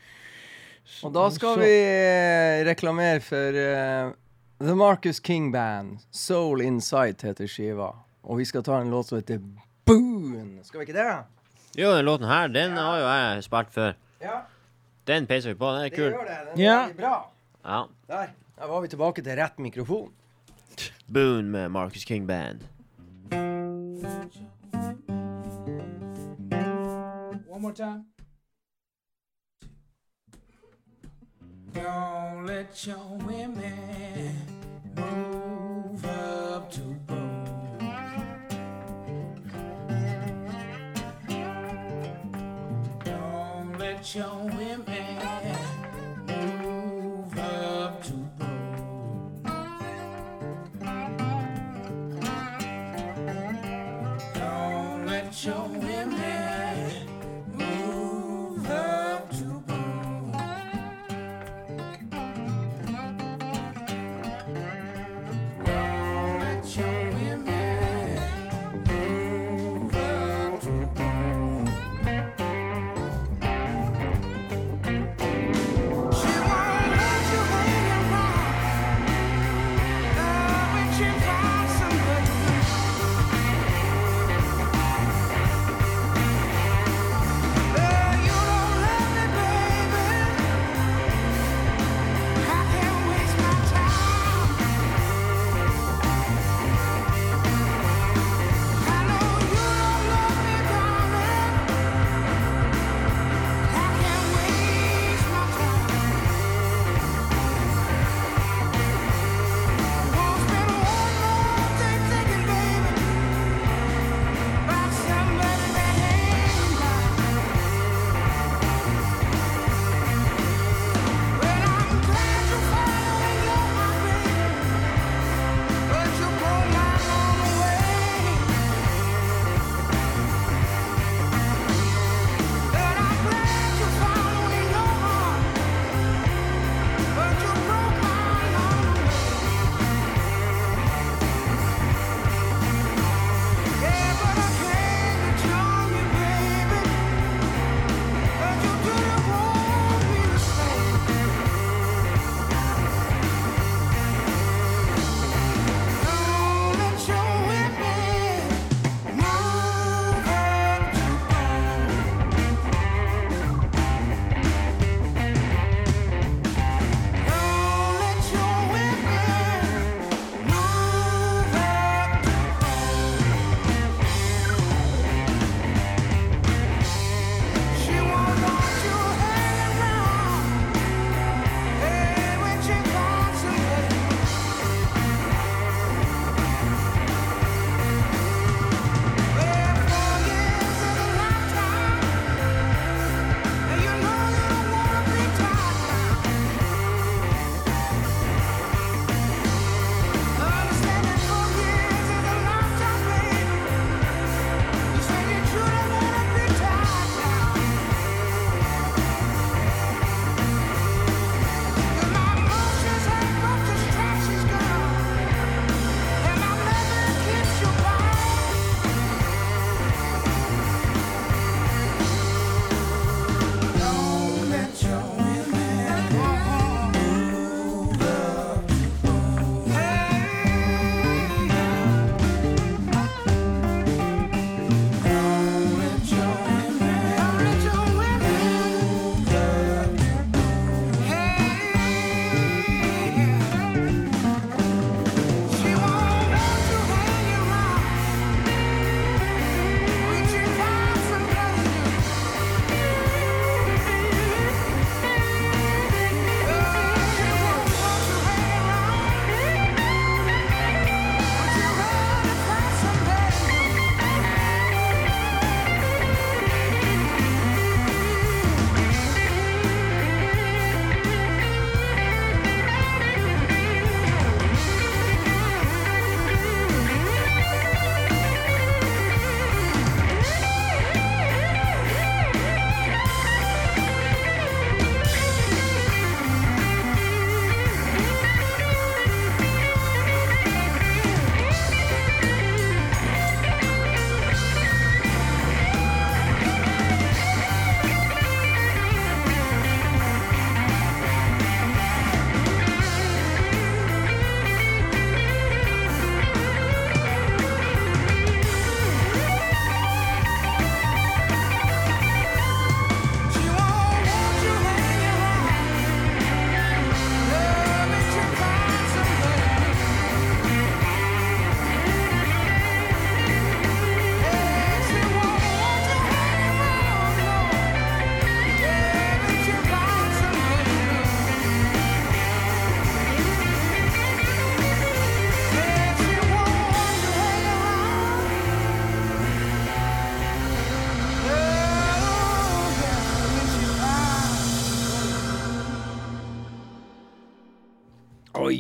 [1.06, 4.14] Og da skal vi eh, reklamere for uh,
[4.62, 6.00] The Marcus King Band.
[6.12, 7.92] Soul Insight heter skiva.
[8.26, 9.38] Og vi skal ta en låt som heter
[9.86, 10.60] Boon.
[10.66, 11.12] Skal vi ikke det?
[11.78, 13.94] Jo, den låten her, den har jo jeg spilt før.
[14.24, 14.40] Ja,
[15.06, 15.70] Den peiser vi på.
[15.76, 16.12] Den er det kul.
[16.16, 16.38] gjør det.
[16.56, 16.88] Den er Ja.
[16.98, 17.16] bra.
[17.66, 17.84] Ja.
[18.08, 18.28] Der.
[18.58, 20.10] Der var vi tilbake til rett mikrofon.
[21.08, 22.64] Boon med Marcus King Band.
[27.52, 28.06] One more time.
[31.76, 34.34] Don't let your women
[34.96, 37.46] move up to boom.
[43.04, 45.18] Don't let your women
[46.28, 48.76] move up to boom.
[54.34, 56.65] Don't let your women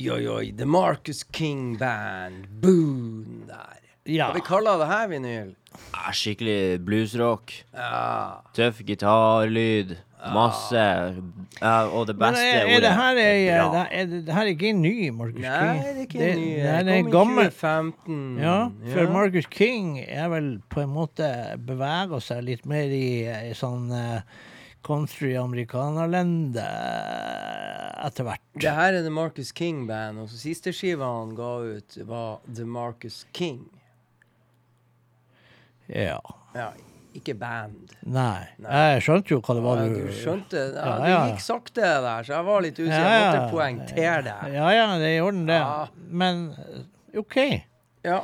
[0.05, 0.51] Oi, oi, oi.
[0.53, 2.45] The Marcus King Band.
[2.61, 3.79] Boon der.
[4.05, 4.27] Ja.
[4.29, 5.47] Hva vi kaller det her, vinyl?
[5.95, 7.53] Ja, skikkelig bluesrock.
[7.73, 8.43] Ja.
[8.53, 9.95] Tøff gitarlyd.
[10.35, 10.83] Masse.
[11.61, 13.73] Ja, og det beste er, er ordet det her ei, er bra.
[13.73, 15.81] det, er det, det her er ikke en ny Marcus Nei, King?
[15.81, 16.47] det er ikke en ny.
[16.55, 18.23] Det er en i gammel 2015.
[18.41, 18.55] Ja,
[18.93, 19.11] for Ja.
[19.17, 21.29] Marcus King er vel på en måte
[21.65, 23.05] beveger seg litt mer i,
[23.49, 24.21] i sånn uh,
[24.85, 26.65] country-amerikanerlende
[28.05, 28.43] etter hvert.
[28.61, 32.39] Det her er The Marcus King Band, og så siste skiva han ga ut, var
[32.47, 33.63] The Marcus King.
[35.89, 36.19] Ja.
[36.55, 36.69] Ja,
[37.15, 37.93] ikke band.
[38.01, 38.45] Nei.
[38.63, 38.85] Nei.
[38.95, 40.63] Jeg skjønte jo hva det var Ja, du skjønte?
[40.73, 43.05] Ja, Ja, det gikk sakte der, så jeg var litt usikker.
[43.05, 44.39] Jeg måtte poengtere det.
[44.55, 45.59] Ja, ja, det er i orden, det.
[45.61, 46.09] Ja.
[46.23, 46.43] Men
[47.15, 47.37] OK.
[48.05, 48.23] Ja.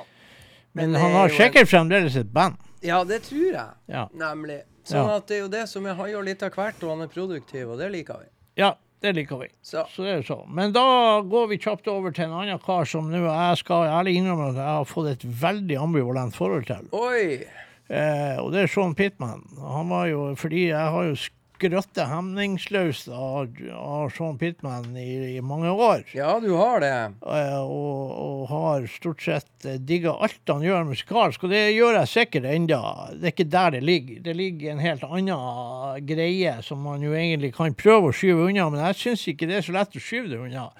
[0.73, 2.59] Men, det han har sikkert sikkert fremdeles et band.
[2.81, 3.71] Ja, det tror jeg.
[3.91, 4.07] Ja.
[4.17, 4.61] Nemlig.
[4.83, 5.15] Sånn Ja.
[5.17, 7.07] at det er jo det som er Han gjør litt av hvert, og han er
[7.07, 8.25] produktiv, og det liker vi.
[8.57, 9.47] Ja, det liker vi.
[9.63, 10.45] Så Så det er så.
[10.49, 14.15] Men da går vi kjapt over til en annen kar som nå jeg skal ærlig
[14.17, 16.87] innrømme at jeg har fått et veldig ambivalent forhold til.
[16.93, 17.45] Oi!
[17.89, 19.41] Eh, og det er Sean Pittman.
[19.59, 21.15] Han var jo, fordi jeg har jo
[21.61, 26.07] skrøttet hemningsløst av, av Sean Pittman i, i mange år.
[26.17, 26.93] Ja, du har det.
[27.21, 31.99] Eh, og, og har stort sett eh, digga alt han gjør musikalsk, og det gjør
[31.99, 32.81] jeg sikkert enda.
[33.13, 34.23] Det er ikke der det ligger.
[34.25, 38.71] Det ligger en helt annen greie som man jo egentlig kan prøve å skyve unna,
[38.73, 40.71] men jeg syns ikke det er så lett å skyve det unna.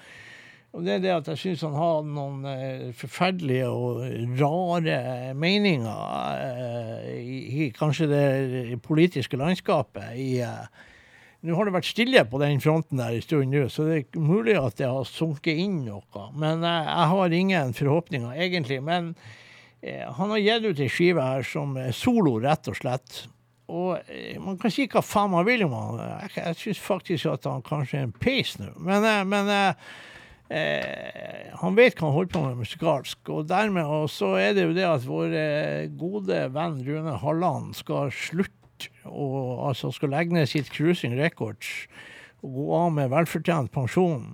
[0.72, 3.98] Og det er det at jeg syns han har noen eh, forferdelige og
[4.40, 10.80] rare meninger eh, i, kanskje det politiske landskapet i eh,
[11.42, 14.22] nå har det vært stille på den fronten der en stund nå, så det er
[14.22, 16.26] mulig at det har sunket inn noe.
[16.38, 18.78] Men jeg har ingen forhåpninger, egentlig.
[18.86, 19.08] Men
[19.82, 23.24] han har gitt ut ei skive her som solo, rett og slett.
[23.74, 25.98] Og man kan si hva faen man vil om han.
[26.28, 28.70] Jeg, jeg syns faktisk at han kanskje er en peis nå.
[28.78, 29.50] Men, men
[30.52, 34.66] eh, han vet hva han holder på med musikalsk, og dermed og så er det
[34.66, 38.58] jo det at vår eh, gode venn Rune Halland skal slutte
[39.06, 41.86] og altså skal legge ned sitt Cruising Records
[42.42, 44.32] og gå av med velfortjent pensjon.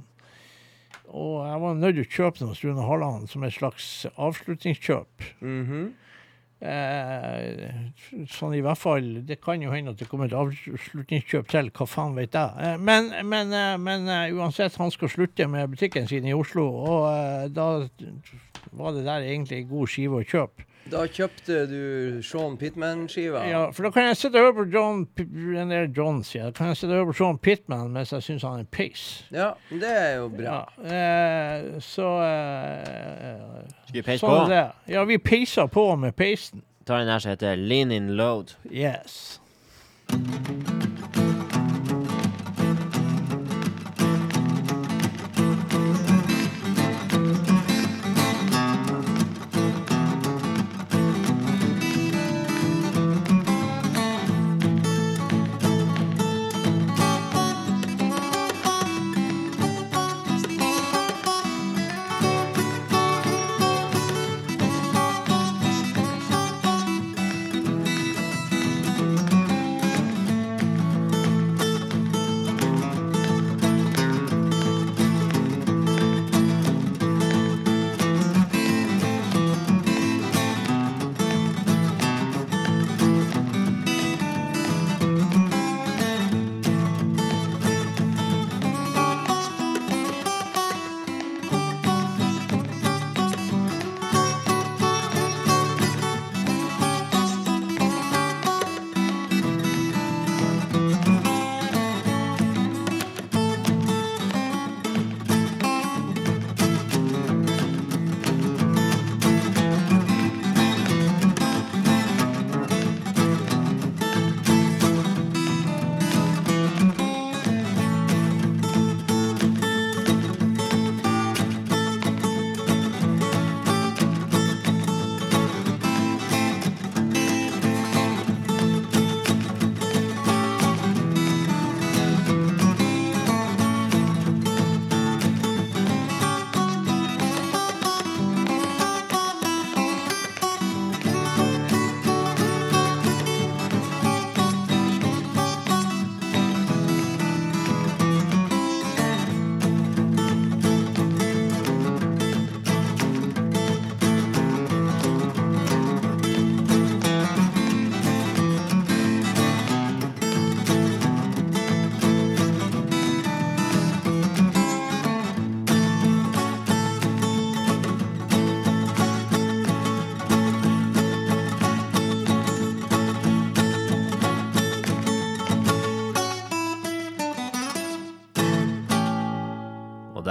[1.08, 5.32] Og jeg var nødt til å kjøpe den hos Rune Halland som et slags avslutningskjøp.
[5.44, 5.88] Mhm.
[5.92, 6.07] Eh,
[6.58, 11.86] sånn i hvert fall Det kan jo hende at det kommer et avslutningskjøp til, hva
[11.86, 12.50] faen vet jeg.
[12.58, 16.66] Eh, men men, eh, men eh, uansett, han skal slutte med butikken sin i Oslo,
[16.66, 17.68] og eh, da
[18.72, 20.66] var det der egentlig en god skive å kjøpe.
[20.88, 21.80] Da kjøpte du
[22.24, 23.42] Sean Pittman-skiva.
[23.50, 26.48] Ja, for da kan jeg sitte og høre på John den der John, sier.
[26.48, 29.04] Da kan jeg sitte og høre på Sean Pittman mens jeg syns han er piss.
[29.34, 30.56] Ja, det er jo bra.
[30.80, 34.48] Ja, eh, så eh, Skal vi peise sånn på?
[34.54, 34.64] det.
[34.94, 36.64] Ja, vi peiser på med peisen.
[36.88, 38.54] tar den her som heter Lean in Load.
[38.72, 39.40] Yes.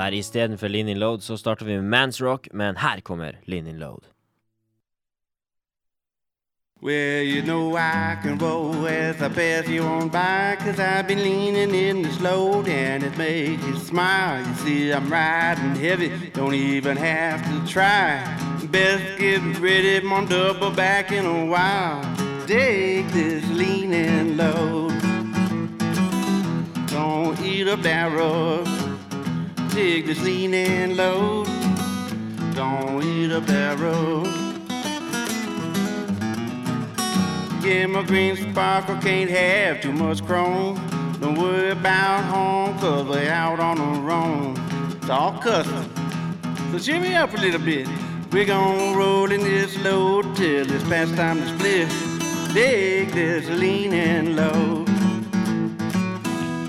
[0.07, 0.13] Her.
[0.13, 3.79] Istedenfor Lean In Load så starter vi med Mans Rock, men her kommer Lean In
[3.79, 4.03] Load.
[6.81, 11.23] Well, you know I can roll as I pass you on by Cause I've been
[11.23, 14.45] leaning in this load and it makes you smile.
[14.47, 18.21] You see I'm riding heavy, don't even have to try.
[18.71, 22.03] Best get ready, I'm double back in a while.
[22.45, 24.93] Dig this leaning load.
[26.91, 28.11] Don't eat a that
[29.77, 31.47] road Dig this leaning load
[32.55, 34.27] Don't eat up that road
[37.63, 40.79] Yeah, my green sparkle can't have too much chrome.
[41.19, 44.55] Don't worry about home, cause we're out on the roam.
[44.95, 45.91] It's all custom.
[46.71, 47.85] So cheer me up a little bit.
[48.31, 51.89] We're gonna roll in this load till it's past time to split.
[52.53, 54.87] Dig this load.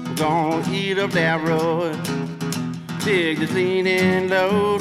[0.09, 2.18] We're gonna eat up that road.
[3.05, 4.81] Dig this leaning load.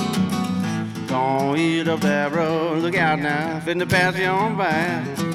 [1.08, 2.82] Gonna eat up that road.
[2.82, 5.27] Look out now, finna pass you on by.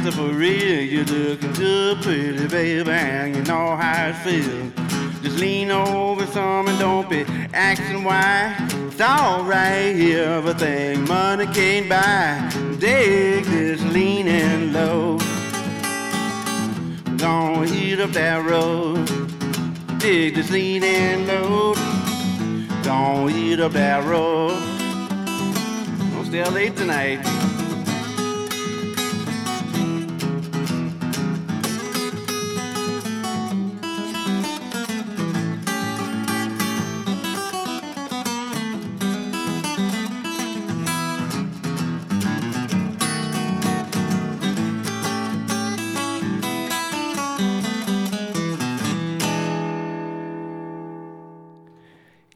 [0.00, 0.80] For real.
[0.80, 4.72] You're looking good, pretty baby, and you know how it feels.
[5.22, 8.56] Just lean over some and don't be asking why.
[8.88, 12.50] It's alright here, everything money can't buy.
[12.78, 15.18] Dig this leaning low.
[17.18, 19.06] Gonna eat up that road.
[19.98, 21.74] Dig this leaning low.
[22.82, 24.58] Gonna eat up that road.
[26.14, 27.41] Don't stay late tonight.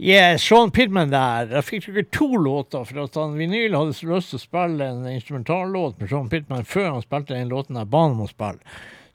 [0.06, 1.48] Yeah, Sean Pittman der.
[1.50, 4.86] Jeg fikk ikke to låter, for at han Vinyl hadde så lyst til å spille
[4.86, 8.62] en instrumentallåt med Sean Pittman før han spilte den låten jeg ba ham å spille.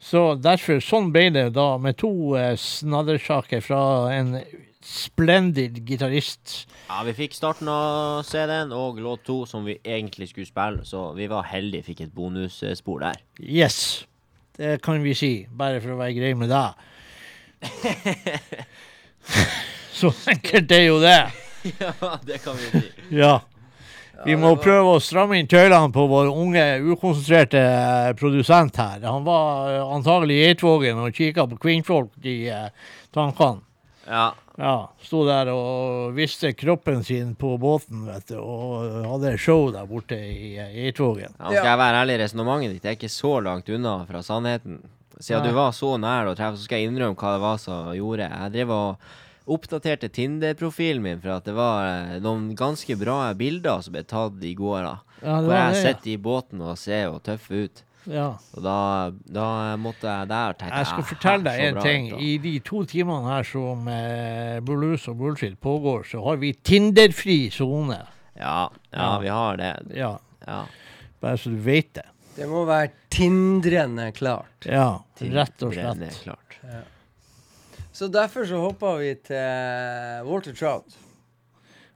[0.04, 3.80] Så derfor, sånn ble det da, med to eh, snaddersaker fra
[4.12, 4.36] en
[4.84, 6.66] splendid gitarist.
[6.90, 11.16] Ja, vi fikk starten av CD-en og låt to som vi egentlig skulle spille, så
[11.16, 13.24] vi var heldige fikk et bonusspor der.
[13.40, 14.04] Yes,
[14.60, 16.76] det kan vi si, bare for å være grei med deg.
[19.92, 21.18] så enkelt er jo det.
[21.80, 22.86] ja, det kan vi si.
[23.22, 23.40] Ja.
[24.22, 26.62] Vi må prøve å stramme inn tøylene på vår unge,
[26.92, 29.00] ukonsentrerte eh, produsent her.
[29.02, 32.70] Han var eh, antagelig i Geitvågen og kikka på kvinnfolk i eh,
[33.14, 33.64] tankene.
[34.06, 34.28] Ja,
[34.60, 39.86] Ja, sto der og viste kroppen sin på båten, vet du, og hadde show der
[39.88, 41.32] borte i Geitvågen.
[41.38, 44.82] Ja skal jeg være ærlig, resonnementet ditt er ikke så langt unna fra sannheten.
[45.18, 45.48] Siden ja.
[45.48, 48.28] du var så nær å treffe, så skal jeg innrømme hva det var som gjorde.
[48.28, 49.10] Jeg drev og
[49.46, 54.42] oppdaterte Tinder-profilen min, for at det var eh, noen ganske bra bilder som ble tatt
[54.44, 54.82] i går.
[54.82, 54.98] da.
[55.22, 57.82] Ja, det Hvor jeg sitter i båten og ser jo tøff ut.
[58.10, 58.32] Ja.
[58.56, 62.08] Og da, da måtte jeg der tenke Jeg skal "Ah, fortelle deg en ting.
[62.12, 62.20] ut.
[62.20, 67.48] I de to timene her som eh, Bullus og Bullshit pågår, så har vi Tinder-fri
[67.54, 68.00] sone.
[68.34, 69.18] Ja, ja, Ja.
[69.22, 69.74] vi har det.
[69.94, 70.64] Ja, Ja.
[71.20, 72.06] bare så du vet det.
[72.34, 74.64] Det må være tindrende klart.
[74.66, 76.26] Ja, rett og slett.
[78.02, 79.36] Så derfor så hoppa vi til
[80.26, 80.96] Walter Trout.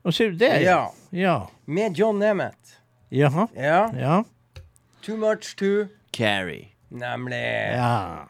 [0.07, 0.53] Og sier du det?
[0.63, 0.85] Ja.
[1.11, 1.33] Ja.
[1.67, 2.79] Med John Nemeth.
[3.11, 3.49] Jaha.
[3.57, 3.81] Ja.
[3.99, 4.21] Ja.
[5.03, 6.69] Too much to Carry.
[6.95, 7.43] Nemlig.
[7.75, 8.29] Ja.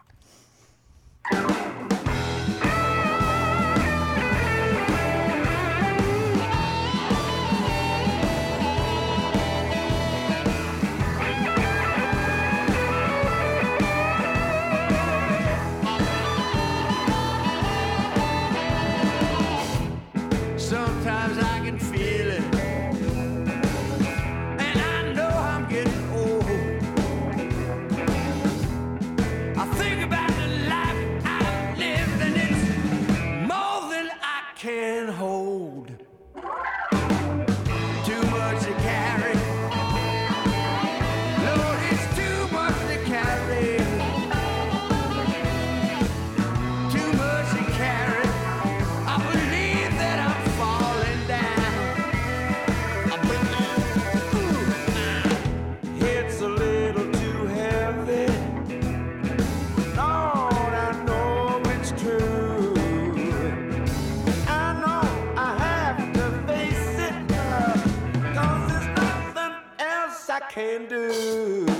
[70.56, 71.75] can do.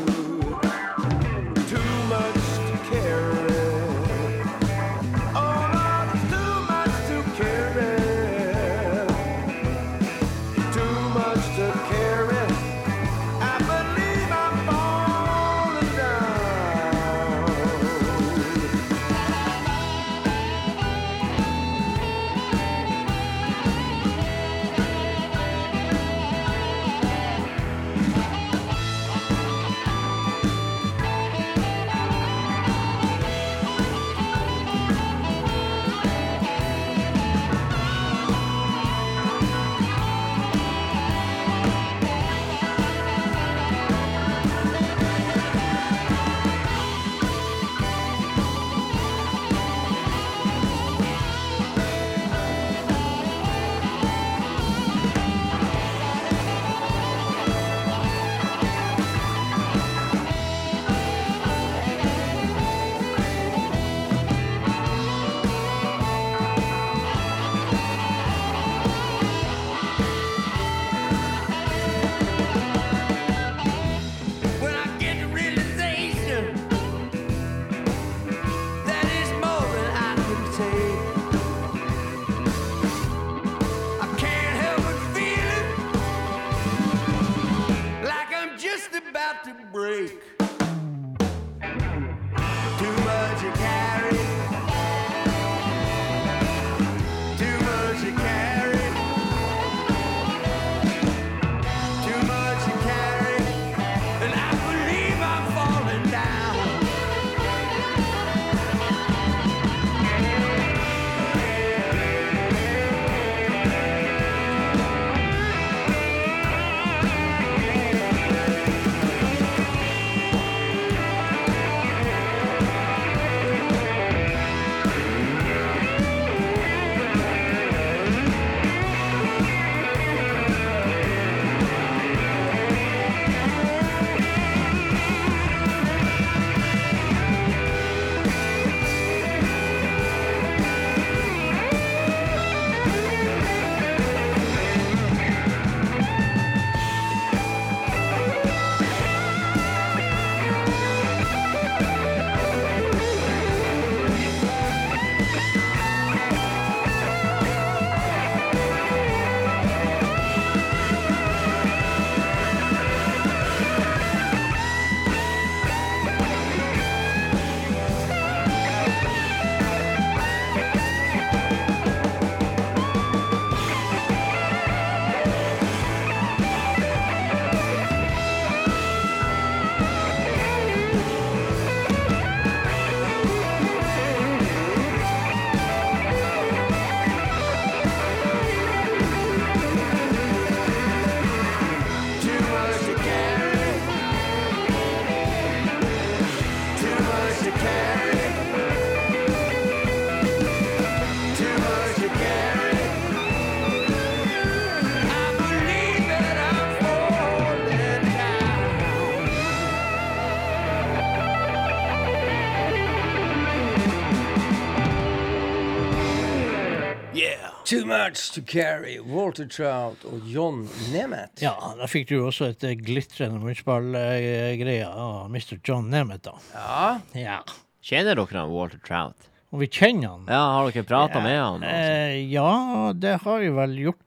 [217.67, 219.01] Too much to carry.
[219.01, 221.43] Walter Trout og John Nemeth.
[221.43, 225.57] Ja, da fikk du også et eh, glitrende munnspallgreie av Mr.
[225.67, 226.37] John Nemeth, da.
[226.55, 226.85] Ja.
[227.19, 227.41] ja.
[227.83, 229.27] Kjenner dere han Walter Trout?
[229.51, 230.31] Om vi kjenner han?
[230.31, 231.25] Ja, Har dere prata ja.
[231.27, 231.67] med han?
[231.67, 234.06] Eh, ja, det har vi vel gjort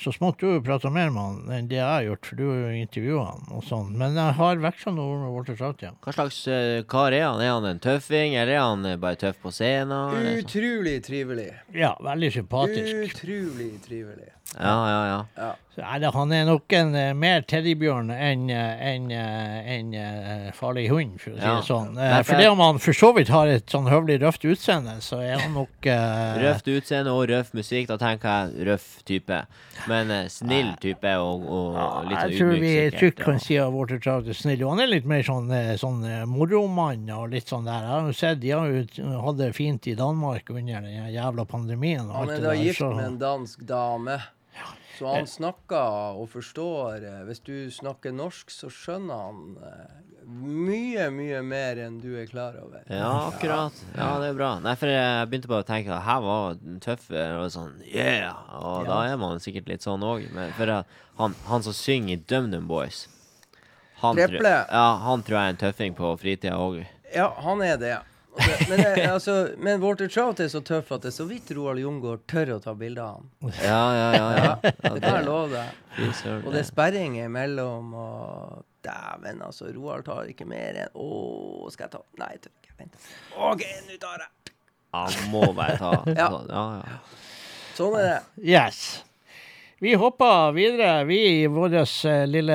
[0.00, 2.60] så smått du prata mer med han enn det jeg har gjort, for du har
[2.62, 3.92] jo intervjua han og sånn.
[4.00, 5.92] Men jeg har veksla noen ord med Walter Trout, ja.
[6.04, 7.42] Hva slags eh, kar er han?
[7.44, 9.94] Er han en tøffing, eller er han eh, bare tøff på scenen?
[10.14, 10.30] sånn?
[10.44, 11.50] Utrolig trivelig.
[11.74, 13.04] Ja, veldig sympatisk.
[13.08, 14.33] Utrolig trivelig.
[14.58, 15.54] Ja, ja, ja.
[15.74, 20.84] Så er han er nok en uh, mer teddybjørn enn en, eh, enn, eh, farlig
[20.92, 21.54] hund, for å si Ja.
[21.56, 21.96] det sånn.
[21.96, 25.18] Uh, Derfor- for om han for så vidt har et sånn høvelig røft utseende, så
[25.18, 29.40] er han nok uh, Røft utseende og røff musikk, da tenker jeg røff type.
[29.88, 33.72] Men snill type og, og litt sånn Jeg tror vi ydmyk, trygt kan si at
[33.72, 34.62] Walter Trout er snill.
[34.62, 37.82] Og han er litt mer sånn, sånn moromann og litt sånn der.
[37.82, 41.44] Jeg har jo sett de har jo hatt det fint i Danmark under den jævla
[41.50, 42.06] pandemien.
[42.06, 44.20] Og Han er da gift med en dansk dame.
[44.98, 49.94] Så han snakker og forstår Hvis du snakker norsk, så skjønner han eh,
[50.24, 52.84] mye, mye mer enn du er klar over.
[52.88, 53.80] Ja, akkurat.
[53.96, 54.52] Ja, det er bra.
[54.64, 58.38] Nei, for jeg begynte bare å tenke at her var den tøffe og sånn yeah!
[58.60, 60.24] Og da er man sikkert litt sånn òg.
[60.56, 60.78] For
[61.20, 63.04] han, han som synger i DumDum Boys
[64.04, 66.82] han tror, ja, han tror jeg er en tøffing på fritida òg.
[67.14, 67.94] Ja, han er det.
[68.68, 71.78] Men, det, altså, men Walter Trout er så tøff at det er så vidt Roald
[71.82, 73.52] Jungård tør å ta bilde av ham.
[73.62, 74.28] Ja, ja, ja.
[74.38, 74.54] ja.
[74.64, 75.82] Det kan jeg love deg.
[75.94, 79.70] Fy søren, Og det er sperring imellom, og dæven, altså.
[79.76, 81.08] Roald tar ikke mer enn Å,
[81.74, 82.74] skal jeg ta Nei, jeg tør ikke.
[82.80, 83.08] Vent.
[83.38, 84.54] OK, nå tar jeg.
[84.94, 85.94] Han må bare ta.
[86.14, 86.28] Ja.
[86.50, 86.98] ja, ja.
[87.74, 88.18] Sånn er det.
[88.46, 88.84] Yes.
[89.84, 92.54] Vi hopper videre, vi i vår eh, lille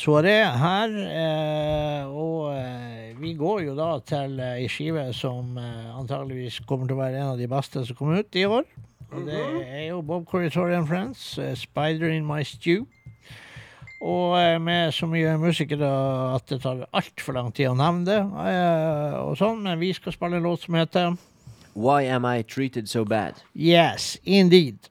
[0.00, 0.94] soaré her.
[0.96, 7.02] Eh, og eh, vi går jo da til ei skive som antageligvis kommer til å
[7.02, 8.64] være en av de beste som kommer ut i år.
[9.12, 12.86] Og det er jo Bob Corritori and Friends, 'Spider in My Stew'.
[14.00, 15.90] Og med så mye musikere
[16.32, 18.22] at det tar altfor lang tid å nevne det.
[19.20, 21.12] Og sånn, Men vi skal spille en låt som heter
[21.76, 23.44] Why am I treated so bad?
[23.52, 24.88] Yes, Indeed.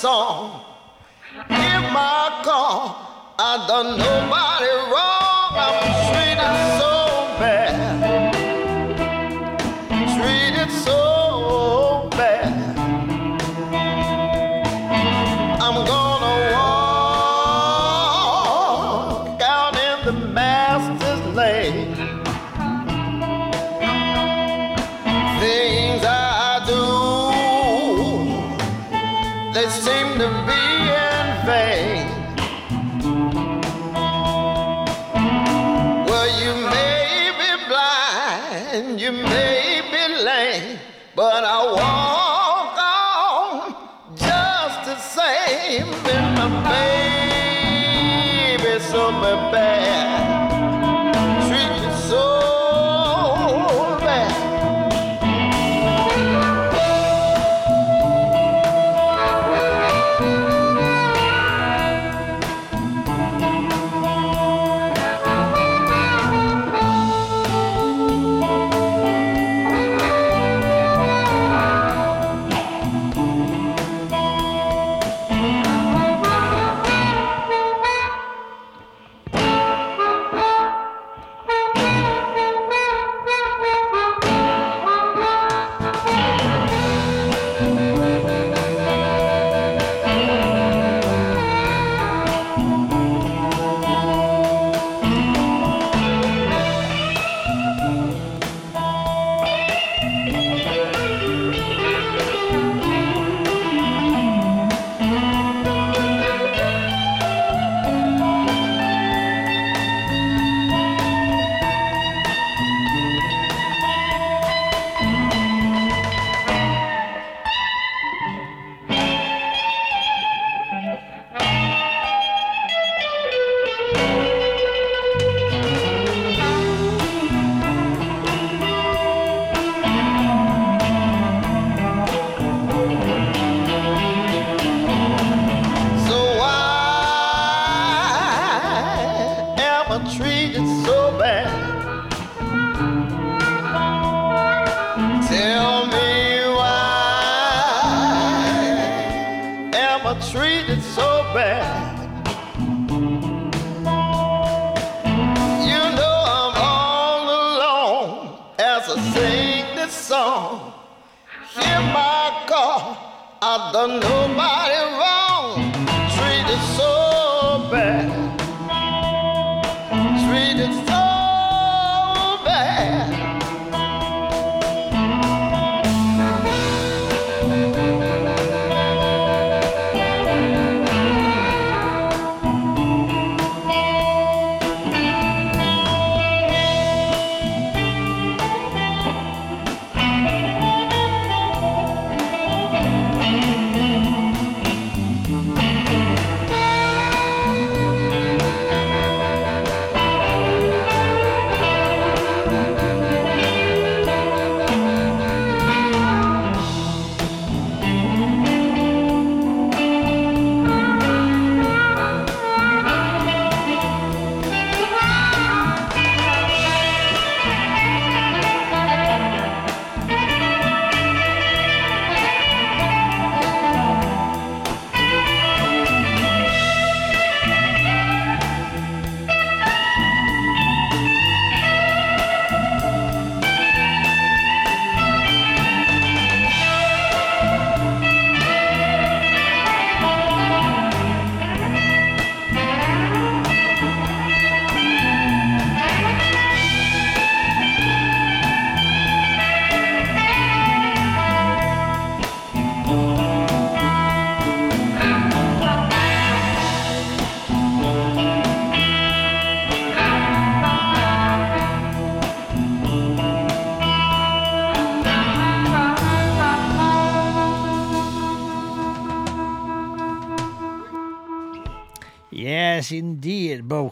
[0.00, 0.64] Song.
[1.50, 5.29] In my car, I done nobody wrong.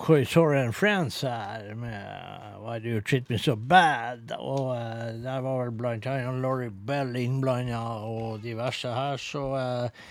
[0.09, 2.01] Bob and Friends her med
[2.65, 4.33] Why Do You Treat Me So Bad?
[4.39, 7.77] Og uh, der var vel blant annet Laurie Bell innblanda
[8.09, 10.07] og diverse her, så uh,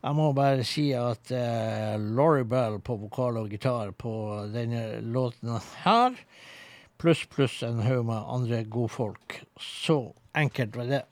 [0.00, 4.14] jeg må bare si at uh, Laurie Bell på vokal og gitar på
[4.54, 5.52] denne låten
[5.82, 6.16] her,
[6.96, 9.42] pluss pluss en haug med andre godfolk.
[9.60, 9.98] Så
[10.32, 11.02] enkelt var det.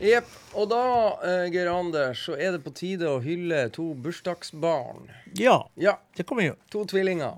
[0.00, 0.32] Jepp.
[0.56, 0.80] Og da,
[1.20, 5.12] uh, Geir Anders, så er det på tide å hylle to bursdagsbarn.
[5.36, 6.58] Ja, Ja, det kan vi gjøre.
[6.72, 7.36] to tvillinger.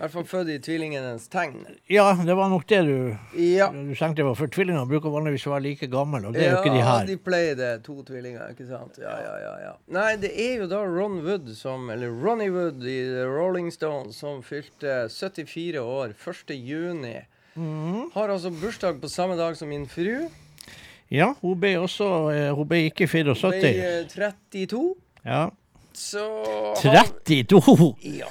[0.00, 1.58] I hvert fall født i tvillingenes tegn.
[1.92, 2.94] Ja, det var nok det du,
[3.36, 3.66] Ja.
[3.68, 6.62] du tenkte på, for tvillinger bruker vanligvis å være like gamle, og det er jo
[6.62, 7.02] ikke de her.
[7.02, 7.68] Ja, de pleier det.
[7.84, 8.96] To tvillinger, ikke sant?
[8.96, 9.74] Ja, ja, ja, ja.
[9.92, 14.16] Nei, det er jo da Ron Wood som Eller Ronny Wood i The Rolling Stones
[14.24, 16.56] som fylte 74 år 1.
[16.56, 17.18] juni.
[17.60, 18.08] Mm.
[18.14, 20.30] Har altså bursdag på samme dag som min fru.
[21.12, 23.42] Ja, hun ble også eh, Hun ble ikke 74.
[23.42, 24.94] Hun ble 32.
[25.26, 25.50] Ja.
[25.92, 26.24] Så
[26.80, 27.92] 32!
[28.22, 28.28] Ja,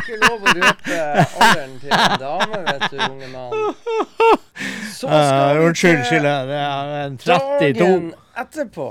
[0.00, 1.00] ikke lov å røpe
[1.40, 3.52] alderen til en dame, vet du, unge mann.
[4.96, 6.06] Så skal vi unnskyld, skyld.
[6.08, 6.34] Skille.
[6.48, 7.72] Det er en 32.
[7.80, 8.08] dagen
[8.42, 8.88] etterpå.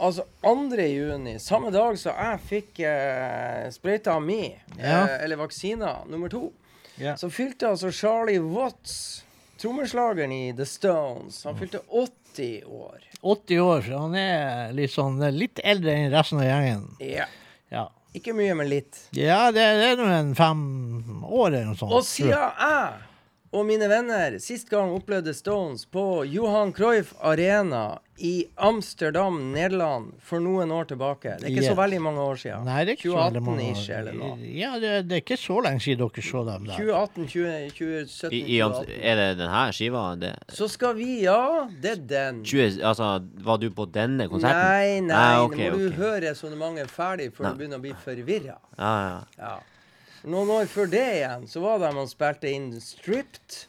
[0.00, 0.76] Altså 2.
[0.88, 4.46] juni, samme dag som jeg fikk eh, sprøyta mi,
[4.78, 5.02] Ja.
[5.04, 6.52] eh, eller vaksina nummer to,
[6.96, 7.16] Ja.
[7.16, 9.22] så fylte altså Charlie Watts,
[9.60, 13.00] trommeslageren i The Stones, han fylte 80 år.
[13.20, 16.86] 80 år, så han er litt sånn litt eldre enn resten av gjengen.
[17.04, 17.26] Ja.
[17.70, 18.98] Ja, Ikke mye, men litt.
[19.14, 20.62] ja det, det er nå en fem
[21.22, 21.94] år eller noe sånt.
[21.94, 23.09] Og siden jeg
[23.50, 30.42] og mine venner sist gang opplevde Stones på Johan Cruyff Arena i Amsterdam, Nederland, for
[30.44, 31.72] noen år tilbake Det er ikke yeah.
[31.72, 32.66] så veldig mange år siden.
[32.68, 33.96] Nei, det er ikke så veldig mange 2018-ish år.
[33.96, 34.50] eller noe.
[34.60, 36.76] Ja, det, det er ikke så lenge siden dere så dem der.
[36.76, 39.00] 2018, 20, 2017, I, i, 2018.
[39.00, 40.04] er det denne skiva?
[40.20, 41.40] Det, Så skal vi, ja,
[41.80, 42.44] det er den.
[42.44, 43.10] 20, altså,
[43.48, 44.62] var du på denne konserten?
[44.68, 47.96] Nei, nei, Ah, nå må må du høre resonnementet ferdig før du begynner å bli
[48.04, 48.60] forvirra.
[48.76, 49.20] Ja, ja.
[49.40, 49.58] Ja.
[50.24, 53.66] Noen år før det igjen, så var det man spilte inn Stripped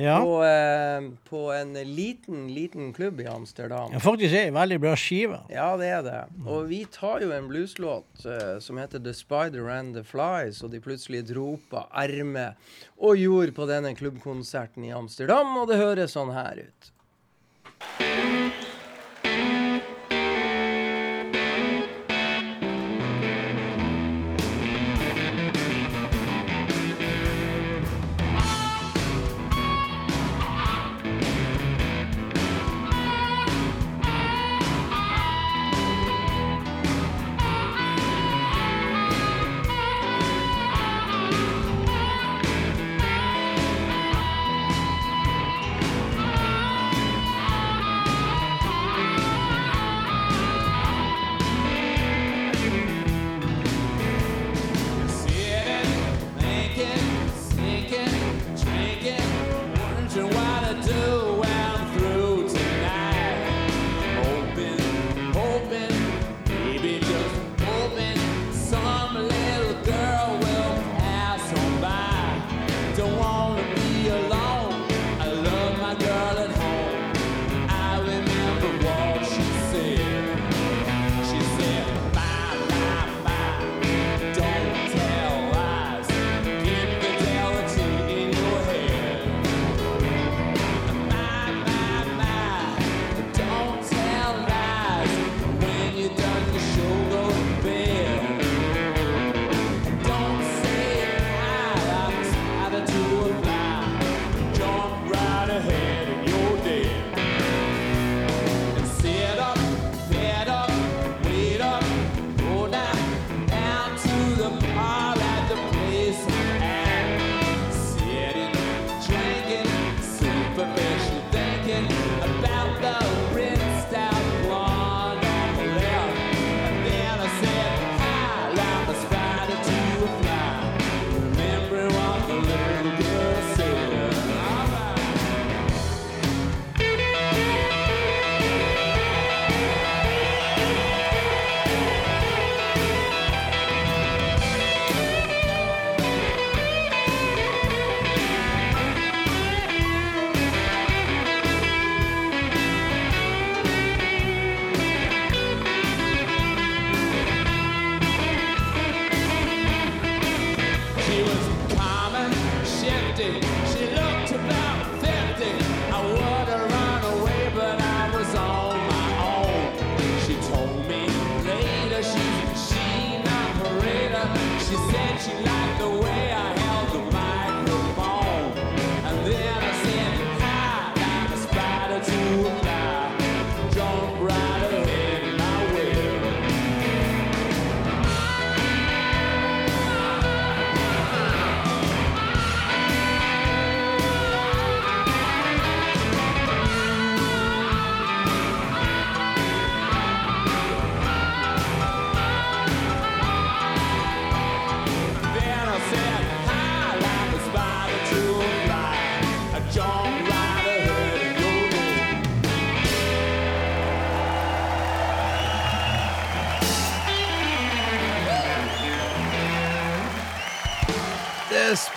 [0.00, 0.16] Ja.
[0.24, 3.92] på, eh, på en liten, liten klubb i Amsterdam.
[3.92, 5.42] ja, faktisk er det en veldig bra skive.
[5.52, 6.22] Ja, det er det.
[6.48, 10.70] Og vi tar jo en blueslåt eh, som heter The Spider and the Flies, og
[10.72, 12.56] de plutselig dro av ermet
[12.98, 16.90] og gjorde på denne klubbkonserten i Amsterdam, og det høres sånn her ut.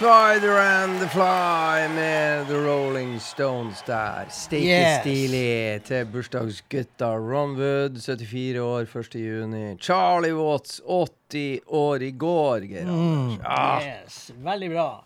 [0.06, 4.26] Spider and the Fly med The Rolling Stones der.
[4.30, 5.02] Steike Yes.
[5.02, 7.06] stilig til bursdagsgutta.
[7.18, 9.15] Ron Wood, 74 år, 1.
[9.15, 9.77] juni.
[9.77, 13.40] Charlie Watts, 80 år i går, Geir Anders.
[13.45, 13.82] Ah.
[13.82, 15.03] Yes, veldig bra.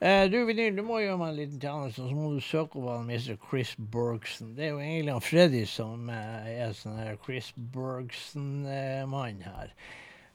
[0.00, 3.10] Uh, du, du må gjøre meg en liten tjeneste, så må du søke opp han
[3.10, 3.34] Mr.
[3.50, 4.54] Chris Bergson.
[4.54, 9.74] Det er jo egentlig han Freddy som uh, er sånn her Chris Bergson-mann her.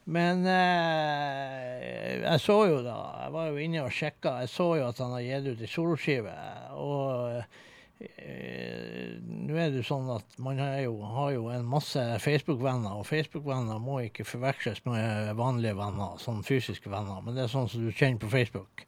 [0.04, 4.40] Men eh, jeg så jo da Jeg var jo inne og sjekka.
[4.42, 6.34] Jeg så jo at han har gitt ut ei soloskive.
[6.74, 12.98] Og eh, nå er det jo sånn at man jo, har jo en masse Facebook-venner,
[12.98, 17.70] og Facebook-venner må ikke forveksles med vanlige venner, sånn fysiske venner, men det er sånn
[17.70, 18.86] som du kjenner på Facebook.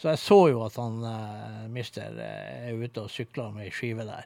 [0.00, 3.74] Så jeg så jo at han eh, mister eh, er ute og sykler med ei
[3.74, 4.24] skive der.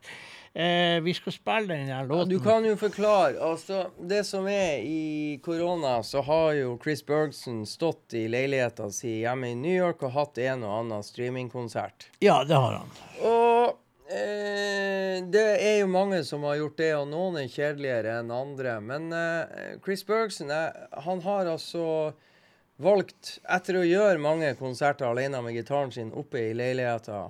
[0.54, 2.28] Eh, vi skal spille den der Ja, låten.
[2.30, 3.34] Du kan jo forklare.
[3.42, 9.16] Altså, det som er i korona, så har jo Chris Bergson stått i leiligheta si
[9.24, 12.06] hjemme i New York og hatt en og annen streamingkonsert.
[12.22, 12.94] Ja, det har han.
[13.26, 13.74] Og
[14.14, 18.78] eh, det er jo mange som har gjort det, og noen er kjedeligere enn andre.
[18.80, 20.70] Men eh, Chris Bergson eh,
[21.02, 22.12] han har altså
[22.78, 27.24] valgt, etter å gjøre mange konserter alene med gitaren sin oppe i leiligheta,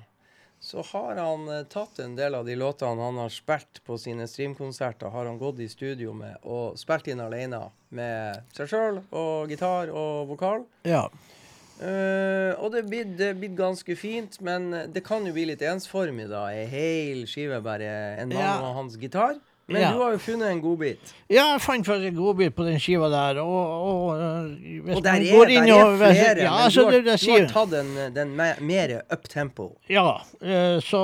[0.64, 4.24] så har han eh, tatt en del av de låtene han har spilt på sine
[4.30, 9.52] streamkonserter, har han gått i studio med og spilt inn alene med seg sjøl og
[9.52, 10.64] gitar og vokal.
[10.88, 11.04] Ja.
[11.74, 15.44] Uh, og det er blitt- det er blitt ganske fint, men det kan jo bli
[15.50, 16.44] litt ensformig, da.
[16.54, 17.88] Ei hel skive, bare
[18.22, 18.60] en mann Ja.
[18.62, 19.40] og hans gitar.
[19.66, 19.92] Men Ja.
[19.92, 21.12] du har jo funnet en godbit.
[21.30, 25.04] Ja, jeg fant faktisk en godbit på den skiva der, og, og øh, hvis Og
[25.04, 27.14] der man er, går der er og flere, ja, men altså, du, har, det, det
[27.24, 28.34] du har tatt den, den
[28.66, 29.70] mer up-tempo.
[29.88, 30.04] Ja,
[30.42, 31.00] eh, så,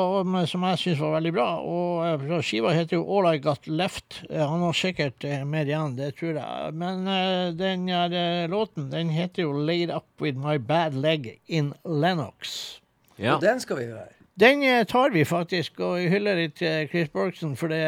[0.46, 1.48] som jeg syns var veldig bra.
[1.64, 4.20] Og skiva heter jo All I Got Left.
[4.28, 6.74] Han har sikkert mer igjen, det tror jeg.
[6.74, 7.08] Men
[7.56, 12.76] den her, låten den heter jo Laid Up With My Bad Leg In Lennox.
[13.16, 13.34] Ja.
[13.34, 14.19] Og den skal vi høre.
[14.40, 17.82] Den eh, tar vi faktisk, og vi hyller litt eh, Chris Bergson, for det,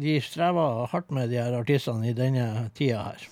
[0.00, 3.28] de strever hardt med de her artistene i denne tida her.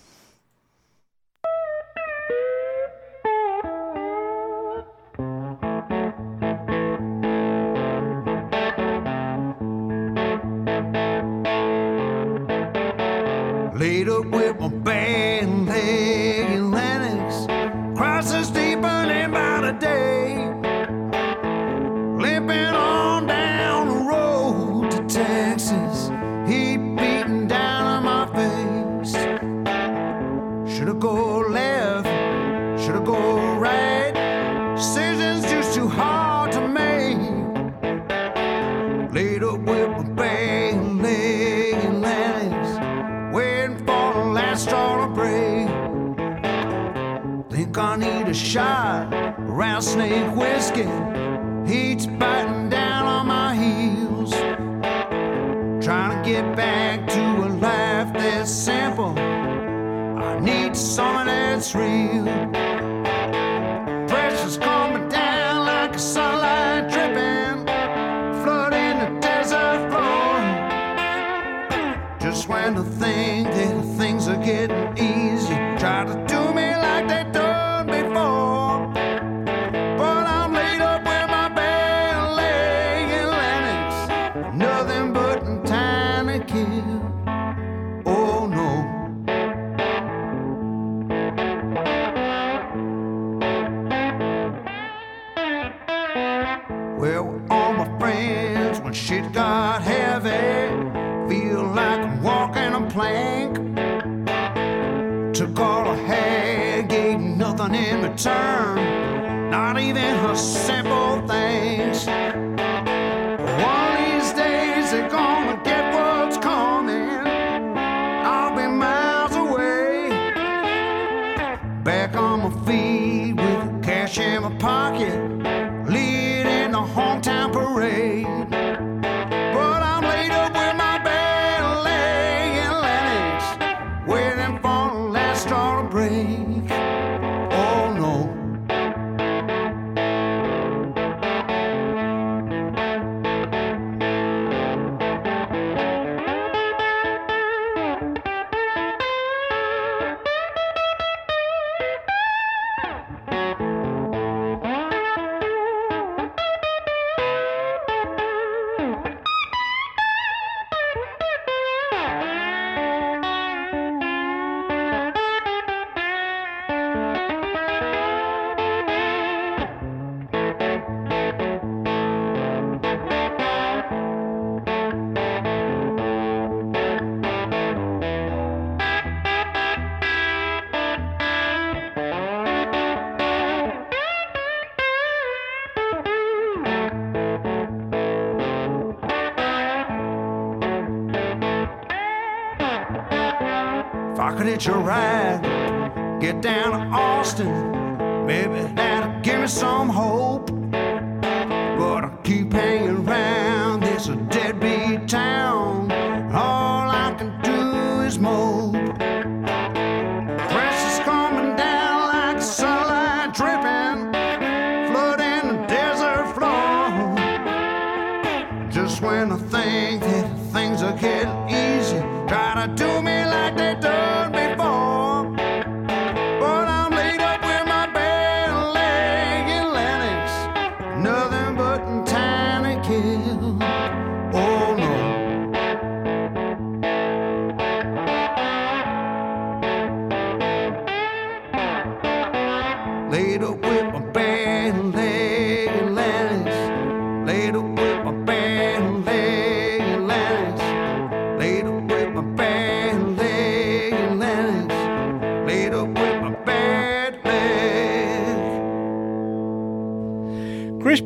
[13.80, 14.95] Laid with my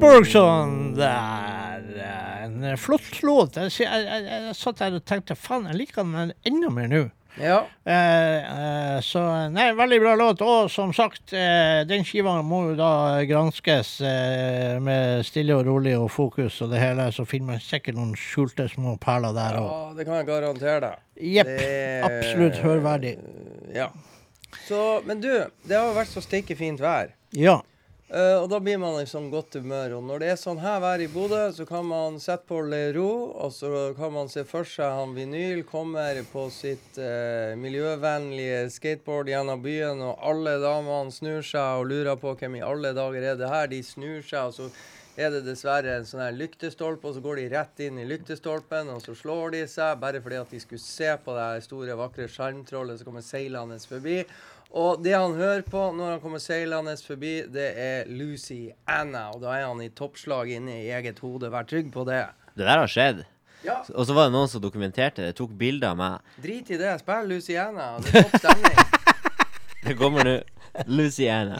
[0.00, 1.86] Bergson der.
[1.96, 3.56] eh, En flott låt.
[3.56, 7.00] Jeg, jeg, jeg, jeg satt der og tenkte faen, jeg liker den enda mer nå.
[7.40, 7.60] Ja.
[7.86, 9.20] Eh, eh, så
[9.54, 10.42] nei, veldig bra låt.
[10.44, 12.90] Og som sagt, eh, den skiva må jo da
[13.28, 17.96] granskes eh, med stille og rolig og fokus og det hele, så finner man sikkert
[18.00, 19.70] noen skjulte små perler der òg.
[19.70, 21.00] ja, det kan jeg garantere deg.
[21.38, 21.54] Jepp.
[22.10, 23.14] Absolutt hørverdig.
[23.78, 23.88] Ja.
[24.66, 25.30] Så, men du,
[25.68, 27.14] det har jo vært så steike fint vær.
[27.38, 27.60] Ja.
[28.10, 29.92] Eh, og da blir man sånn godt humør.
[30.00, 32.88] Og når det er sånn her vær i Bodø, så kan man sette på Le
[32.96, 38.64] Roux, og så kan man se for seg han vinyl kommer på sitt uh, miljøvennlige
[38.74, 43.30] skateboard gjennom byen, og alle damene snur seg og lurer på hvem i alle dager
[43.30, 43.70] er det her.
[43.70, 44.66] De snur seg, og så
[45.20, 48.90] er det dessverre en sånn her lyktestolpe, og så går de rett inn i lyktestolpen,
[48.90, 52.26] og så slår de seg bare fordi at de skulle se på det store, vakre
[52.30, 54.24] sjarmtrollet som kommer seilende forbi.
[54.70, 59.26] Og det han hører på når han kommer seilende forbi, det er Lucy Anna.
[59.34, 61.50] Og da er han i toppslag inne i eget hode.
[61.50, 62.22] Vær trygg på det.
[62.54, 63.24] Det der har skjedd.
[63.66, 63.80] Ja.
[63.92, 65.34] Og så var det noen som dokumenterte det.
[65.36, 66.32] Tok bilder av meg.
[66.40, 66.94] Drit i det.
[67.02, 67.96] Spill Lucy Anna.
[68.04, 68.80] Det er topp stemning.
[69.86, 70.34] Det kommer nå.
[70.86, 71.58] Luciana.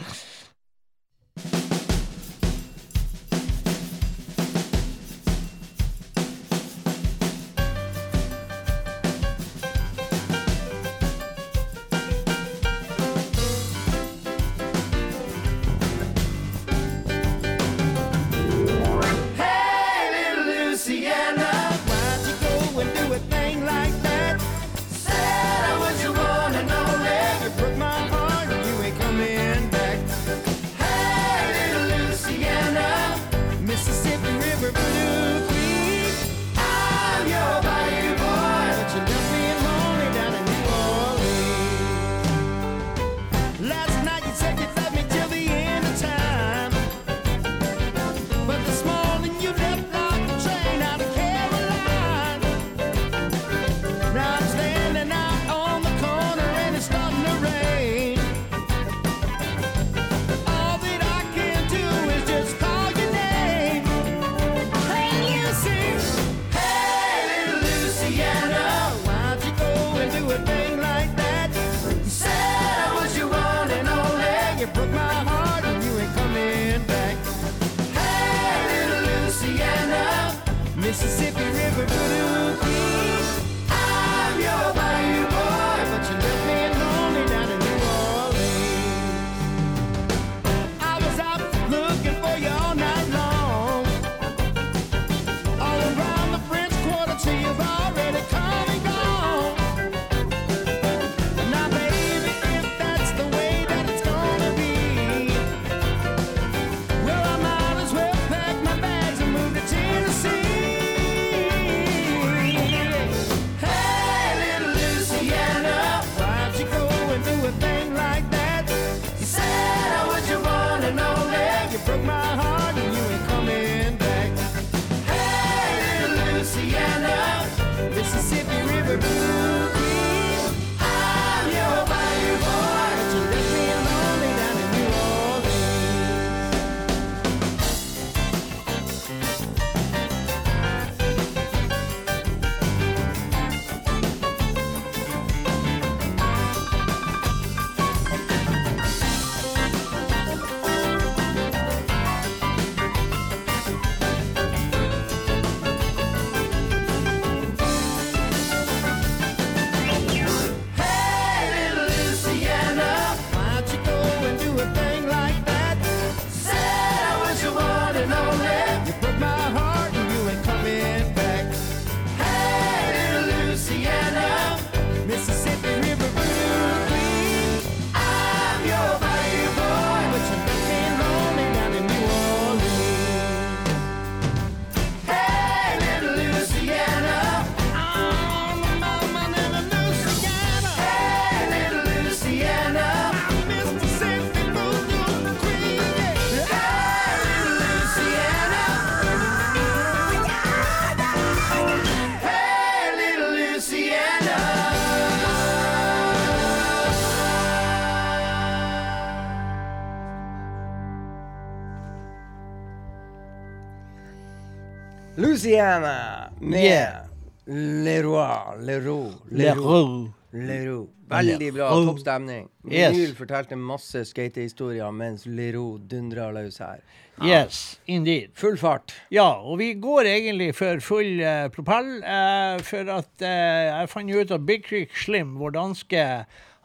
[215.41, 217.05] Louisiana med Yeah.
[217.45, 218.59] Leroy.
[218.59, 219.11] Leroy.
[219.31, 220.11] Leroux.
[220.31, 220.87] Leroux.
[221.09, 221.69] Veldig bra.
[221.69, 221.87] Leroux.
[221.87, 222.47] Topp stemning.
[222.69, 222.93] Yes.
[222.95, 226.79] Vinyl fortalte masse skatehistorier mens Leroux dundra løs her.
[227.21, 228.29] Yes, indeed.
[228.35, 228.93] Full fart.
[229.11, 234.15] Ja, og vi går egentlig for full uh, propell, Uh, for at uh, jeg fant
[234.15, 236.05] ut at Big Creek Slim, vår danske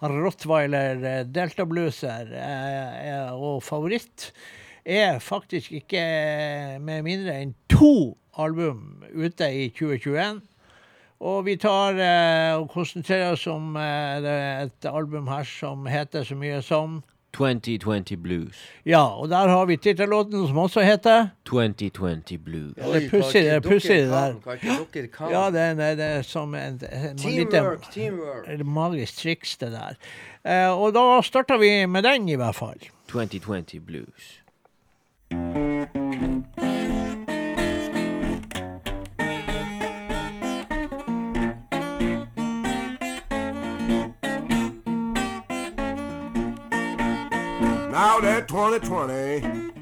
[0.03, 4.31] rottweiler deltabluser uh, og favoritt,
[4.87, 6.03] er faktisk ikke
[6.81, 10.41] med mindre enn to album ute i 2021.
[11.27, 14.27] Og vi tar eh, og konsentrerer oss om eh,
[14.67, 16.99] et album her som heter så mye som
[17.37, 18.57] 2020 Blues.
[18.89, 22.77] Ja, og der har vi tittellåten som også heter 2020 Blues.
[22.79, 25.31] Ja, det er pussig, det er pussig det der.
[25.33, 28.49] Ja, det, er- det, det er som en, en Teamwork, teamwork.
[28.49, 29.99] et magisk triks, det der.
[30.45, 32.81] Eh, og da starter vi med den, i hvert fall.
[33.13, 34.33] 2020 Blues.
[35.31, 35.41] Now
[48.21, 49.73] that 2020,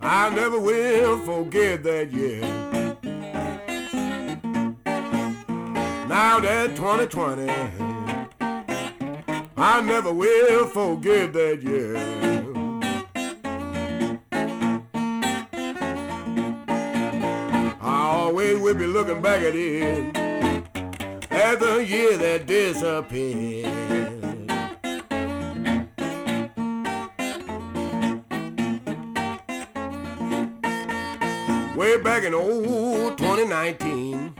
[0.00, 2.42] I never will forget that year.
[6.06, 7.50] Now that 2020,
[9.56, 12.63] I never will forget that year.
[18.44, 20.14] I always will be looking back at it
[21.30, 23.72] as the year that disappeared.
[31.74, 34.34] Way back in old 2019,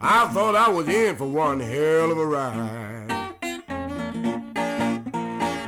[0.00, 3.34] I thought I was in for one hell of a ride.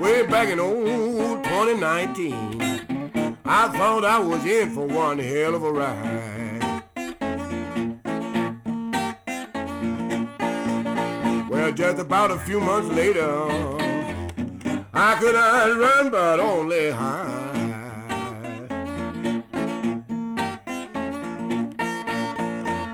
[0.01, 5.70] Way back in old 2019, I thought I was in for one hell of a
[5.72, 6.34] ride.
[11.75, 13.29] Just about a few months later,
[14.95, 17.35] I could not run but only hide.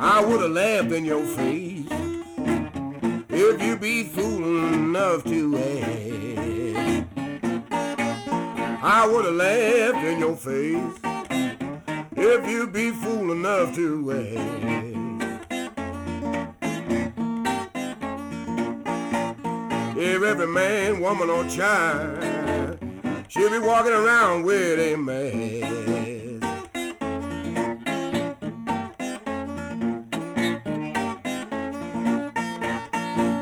[0.01, 1.86] I would have laughed in your face
[3.28, 7.07] if you be fool enough to ask.
[8.82, 10.98] I would have laughed in your face
[12.16, 14.99] if you be fool enough to ask.
[20.02, 22.24] If every man, woman, or child
[23.28, 26.43] should be walking around with a mask.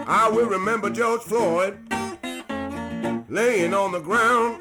[0.08, 1.78] I will remember George Floyd
[3.28, 4.60] laying on the ground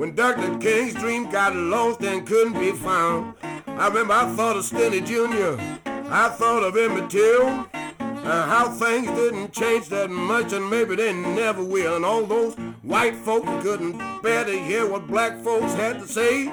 [0.00, 0.56] when Dr.
[0.56, 3.34] King's dream got lost and couldn't be found.
[3.66, 5.62] I remember I thought of Stenny Jr.,
[6.10, 7.69] I thought of Emmett Till,
[8.22, 11.96] and how things didn't change that much and maybe they never will.
[11.96, 16.52] And all those white folks couldn't bear to hear what black folks had to say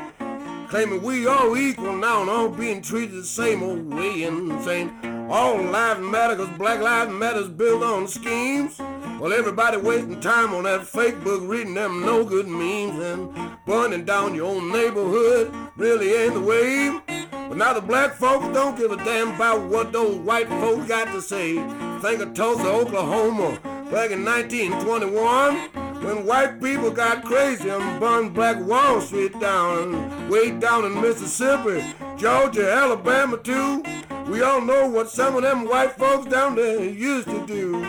[0.70, 4.92] claiming we all equal now and all being treated the same old way and saying
[5.30, 8.78] all lives matter because black lives matters built on schemes.
[9.20, 14.04] Well, everybody wasting time on that fake book reading them no good memes and burning
[14.04, 17.27] down your own neighborhood really ain't the way.
[17.48, 21.06] But now the black folks don't give a damn about what those white folks got
[21.14, 21.56] to say.
[22.02, 23.60] Think of Tulsa, Oklahoma,
[23.90, 25.88] back in 1921.
[26.04, 31.84] When white people got crazy and burned Black Wall Street down, way down in Mississippi,
[32.18, 33.84] Georgia, Alabama too.
[34.28, 37.82] We all know what some of them white folks down there used to do.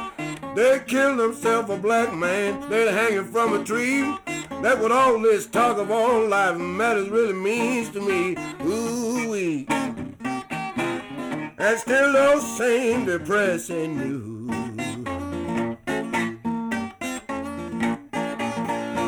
[0.54, 4.16] They killed themselves a black man, they're hanging from a tree.
[4.60, 8.36] That's what all this talk of all life matters really means to me.
[8.66, 9.66] Ooh wee.
[11.60, 14.50] And still those same depressing news.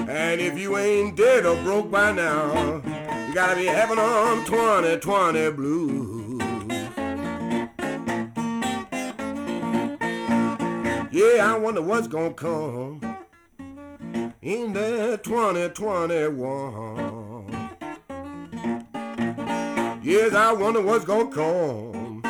[0.08, 2.76] And if you ain't dead or broke by now,
[3.26, 6.42] you gotta be having on 2020 blues.
[11.10, 13.09] Yeah, I wonder what's gonna come
[14.42, 17.68] in that 2021.
[20.02, 22.22] Yes, I wonder what's gonna come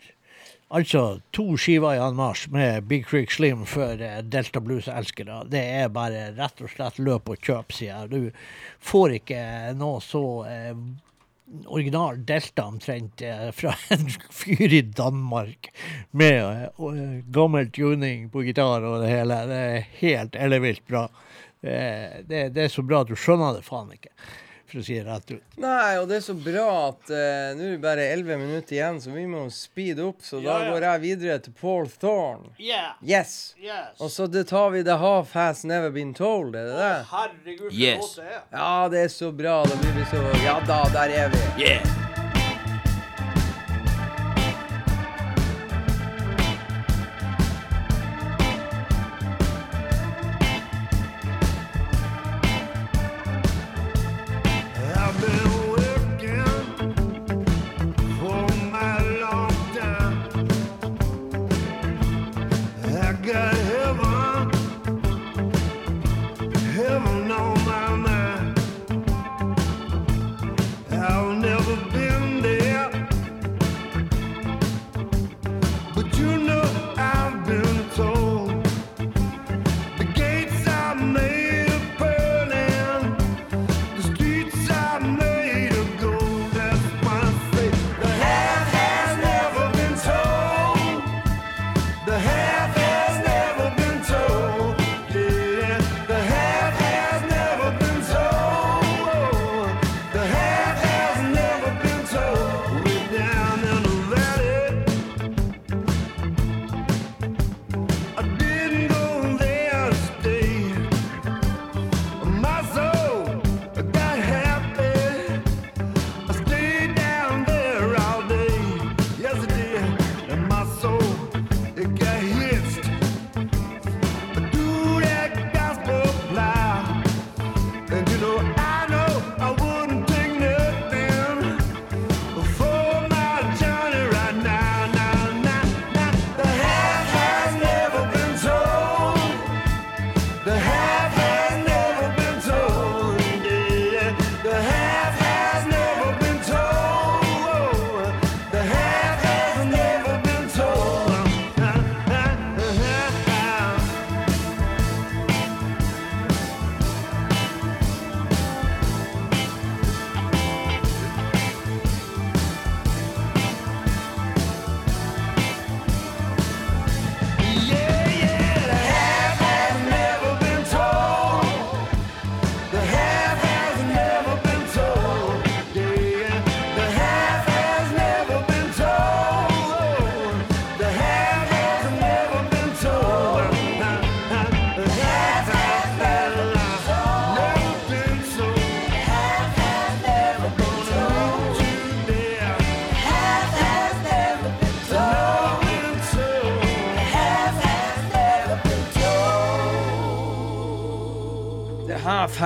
[0.74, 5.44] Altså to skiver i anmarsj med Big Creek Slim for eh, Delta Blues-elskere.
[5.52, 8.08] Det er bare rett og slett løp og kjøp, sier.
[8.10, 8.32] Du
[8.82, 9.38] får ikke
[9.78, 10.72] noe så eh,
[11.70, 15.70] original Delta omtrent eh, fra en fyr i Danmark
[16.10, 19.38] med eh, eh, gammel tuning på gitar og det hele.
[19.52, 21.06] Det er helt ellevilt bra.
[21.62, 24.10] Det, er- det, det er så bra at du skjønner det faen ikke,
[24.70, 25.56] for å si det rett ut.
[25.62, 29.00] Nei, og det er så bra at uh, nå er det bare 11 minutter igjen,
[29.00, 30.20] så vi må speede opp.
[30.26, 30.72] Så da Ja, ja.
[30.74, 32.50] går jeg videre til Paul Thorne.
[32.58, 33.54] Yeah, Yes.
[33.62, 33.94] yes.
[34.00, 36.92] Og så det tar vi The Half Has Never Been Told, er det det?
[37.12, 38.14] Herregud, for Yes.
[38.16, 38.42] det er.
[38.52, 39.62] Ja, det er så bra.
[39.64, 41.44] Da blir vi så Ja da, der er vi.
[41.64, 42.15] Yeah!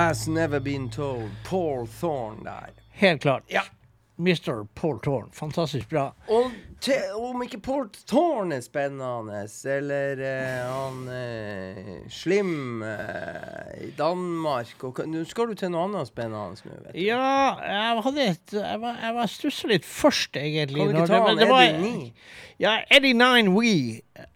[0.01, 1.29] Has Never Been Told.
[1.43, 2.69] Paul Thorne der.
[2.89, 3.43] Helt klart.
[3.47, 3.61] Ja.
[4.17, 4.67] Mr.
[4.73, 5.29] Paul Thorne.
[5.31, 6.13] Fantastisk bra.
[7.15, 15.01] Om ikke Paul Thorne er spennende, eller eh, han eh, Slim eh, i Danmark og,
[15.09, 16.99] Nå skal du til noe annet spennende nå, vet du.
[17.03, 17.21] Ja,
[17.61, 20.87] jeg hadde et Jeg var, jeg var stussa litt først, egentlig.
[20.87, 21.93] Kan du ikke ta han Eddie 9?
[22.61, 23.75] Ja, Eddie 9 We,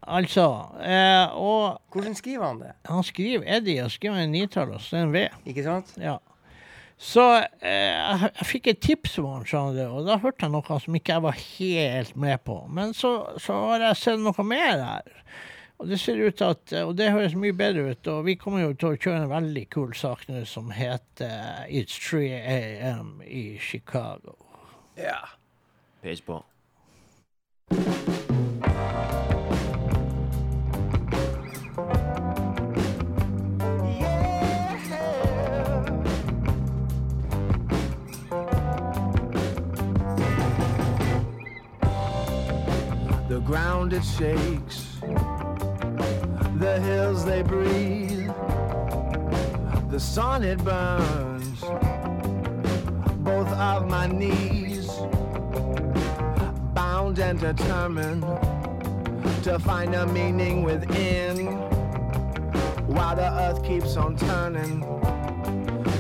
[0.02, 0.48] altså.
[0.82, 2.72] Eh, og Hvordan skriver han det?
[2.86, 5.28] han skriver Eddie og skriver en nitall og så en V.
[5.50, 5.94] Ikke sant?
[6.02, 6.18] Ja.
[6.98, 10.96] Så eh, jeg, jeg fikk et tips om han, og da hørte jeg noe som
[10.96, 12.62] ikke jeg var helt med på.
[12.72, 15.22] Men så, så har jeg sett noe mer her.
[15.76, 18.72] Og det ser ut at, og det høres mye bedre ut, og vi kommer jo
[18.80, 24.38] til å kjøre en veldig kul sak nå som heter It's 3 AM i Chicago.
[24.96, 25.20] Ja.
[26.02, 26.40] Pøys på.
[43.46, 44.98] Ground it shakes,
[46.58, 48.32] the hills they breathe,
[49.92, 51.62] the sun it burns,
[53.20, 54.90] both of my knees,
[56.74, 58.24] bound and determined
[59.44, 61.46] to find a meaning within,
[62.88, 64.84] while the earth keeps on turning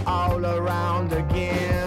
[0.08, 1.85] all around again.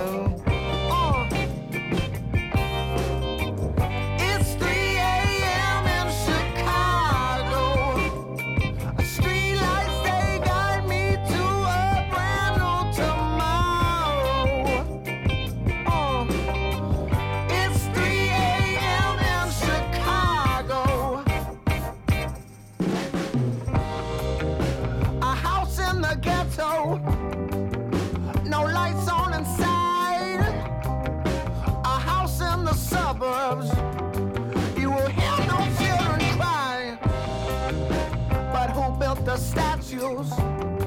[39.39, 40.78] Statues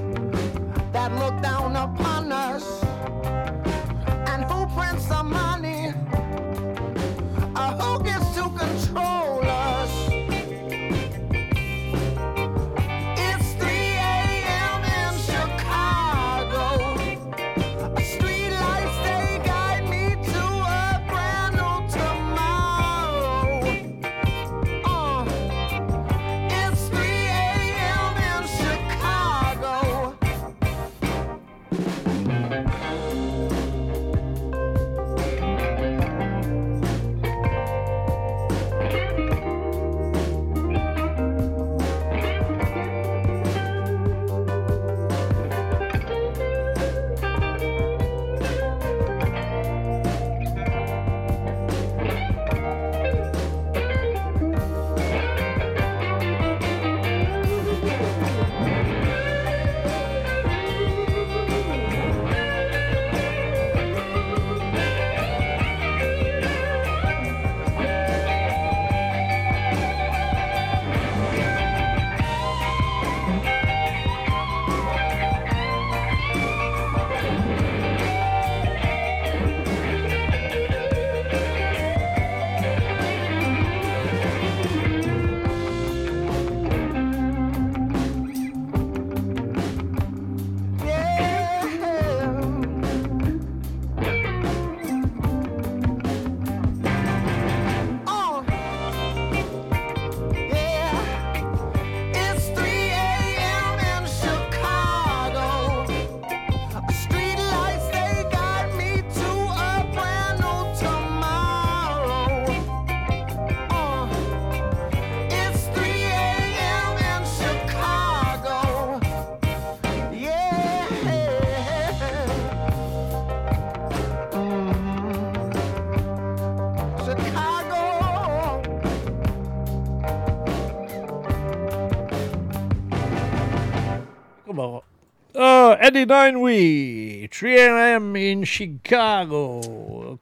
[135.91, 139.61] 39 We, 3AM in Chicago.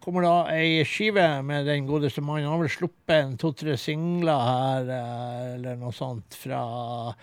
[0.01, 2.47] kommer da ei skive med den godeste mannen.
[2.47, 7.13] Han har vel sluppet en to-tre singler her, eh, eller noe sånt, fra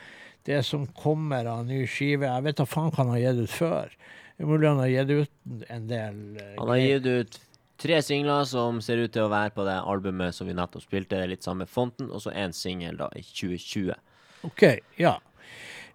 [0.46, 2.28] det som kommer av ny skive.
[2.28, 3.96] Jeg vet da faen hva han har gitt ut før.
[4.38, 7.38] Mulig han har gitt ut en del eh, Han har gitt ut
[7.82, 11.26] tre singler som ser ut til å være på det albumet som vi nettopp spilte,
[11.26, 13.96] litt sammen med fonten, og så én singel i 2020.
[14.46, 14.68] OK,
[15.02, 15.16] ja.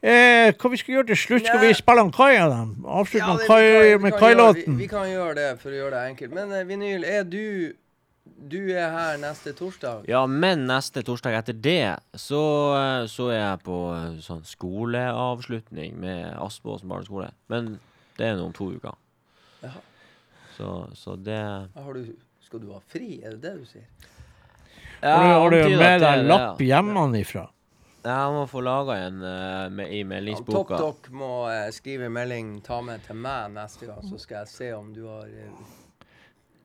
[0.01, 1.45] Eh, hva vi skal gjøre til slutt?
[1.45, 2.71] Skal vi spille en Kai av dem?
[2.89, 4.77] Avslutte Ja, med det- Kai, vi kan- vi med kan Kai-låten?
[4.77, 6.33] Vi, vi kan gjøre det for å gjøre det enkelt.
[6.33, 7.73] Men eh, Vinyl, er du
[8.49, 10.05] Du er her neste torsdag?
[10.07, 12.41] Ja, men neste torsdag etter det så,
[12.73, 17.31] eh, så er jeg på eh, sånn skoleavslutning med Aspåsen barneskole.
[17.49, 17.79] Men
[18.17, 18.95] det er nå om to uker.
[19.63, 19.69] Ja.
[20.57, 21.37] Så, så det
[21.75, 22.15] Har du,
[22.45, 23.85] skal du ha fri, er det det du sier?
[25.01, 27.41] Har du, har du med deg lapp hjemmefra?
[27.45, 27.53] lapp
[28.03, 28.15] ja.
[28.15, 30.79] han må få laga en uh, med, i meldingsboka.
[30.81, 34.73] Dere må uh, skrive melding, ta med til meg neste gang, så skal jeg se
[34.77, 35.77] om du har uh,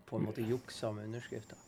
[0.06, 1.65] på en måte juksa med underskrifter.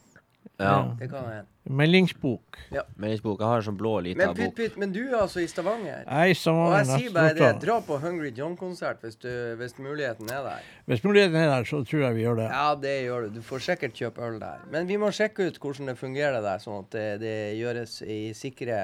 [0.59, 0.95] Ja.
[0.99, 1.45] Det kan hende.
[1.71, 2.57] Meldingsbok.
[2.97, 3.39] Meldingsbok.
[3.41, 4.55] Jeg har en sånn blå lita Men, pytt, bok.
[4.57, 6.01] pytt, men du er altså i Stavanger?
[6.09, 9.77] Nei, som Og var jeg sier bare det, dra på Hungry John-konsert hvis, du- hvis
[9.79, 10.63] muligheten er der.
[10.89, 12.49] Hvis muligheten er der, så tror jeg vi gjør det.
[12.51, 13.29] Ja, det gjør du.
[13.37, 14.59] Du får sikkert kjøpe øl der.
[14.73, 18.19] Men vi må sjekke ut hvordan det fungerer der, sånn at det, det gjøres i
[18.35, 18.81] sikre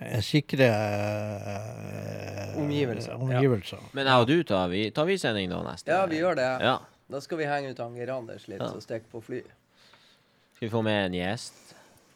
[0.00, 3.18] Eh, Sikre eh, Omgivelser, ja.
[3.18, 3.78] omgivelser.
[3.96, 5.90] Men jeg og du tar vi, tar vi sending da neste?
[5.90, 6.48] Ja, vi gjør det.
[6.62, 6.78] Ja.
[7.12, 8.70] Da skal vi henge ut Anger Anders litt Ja.
[8.70, 9.42] og stikke på fly.
[10.62, 11.54] Skal vi få med en gjest?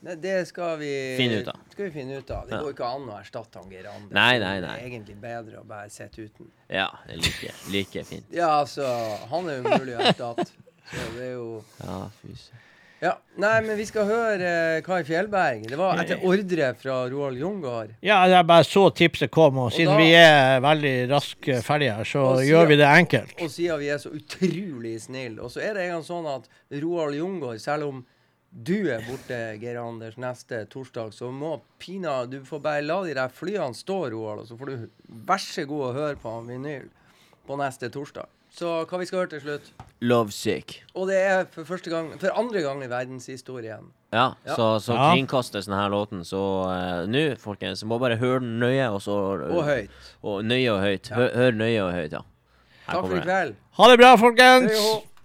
[0.06, 1.56] Nei, det skal vi Finne ut av.
[1.73, 2.44] Skal vi finne ut av.
[2.47, 2.60] Det Ja.
[2.62, 4.12] går ikke an å erstatte han Geir Anders.
[4.14, 4.77] Nei, nei, nei.
[4.77, 6.47] Det er egentlig bedre å bare sitte uten.
[6.70, 8.24] Ja, det er like, like fint.
[8.31, 8.86] Ja, altså
[9.32, 10.47] Han er umulig å erstatte.
[10.93, 12.62] Så det er jo Ja, fy søren.
[13.02, 13.16] Ja.
[13.36, 15.66] Nei, men vi skal høre eh, Kai Fjellberg.
[15.68, 17.97] Det var etter ordre fra Roald Jungård.
[18.01, 21.97] Ja, jeg bare så tipset kom, og siden da- vi er veldig raskt eh, ferdige
[21.98, 23.35] her, så siden- gjør vi det enkelt.
[23.43, 25.40] Og siden vi er så utrolig snille.
[25.43, 26.47] Og så er det engang sånn at
[26.81, 28.06] Roald Jungård, selv om
[28.56, 33.12] du er borte, Geir Anders, neste torsdag, så må pina Du får bare la de
[33.18, 34.86] der flyene stå, Roald, og så får du
[35.28, 36.88] vær så god å høre på han vinyl
[37.46, 38.30] på neste torsdag.
[38.56, 39.66] Så hva vi skal høre til slutt?
[40.00, 40.78] Lovesick.
[40.96, 43.90] Og det er for første gang For andre gang i verdenshistorien.
[44.14, 44.54] Ja, Ja.
[44.54, 45.10] så, så Ja.
[45.12, 46.24] kringkastes denne låten.
[46.24, 49.12] Så uh, nå, folkens, må bare høre den nøye, og så
[49.50, 49.90] Og høyt.
[50.22, 51.08] Og nøye og høyt.
[51.12, 52.22] Hør, hør nøye og høyt, ja.
[52.86, 53.54] Her Takk for i kveld.
[53.76, 54.72] Ha det bra, folkens!
[54.72, 55.15] Hei.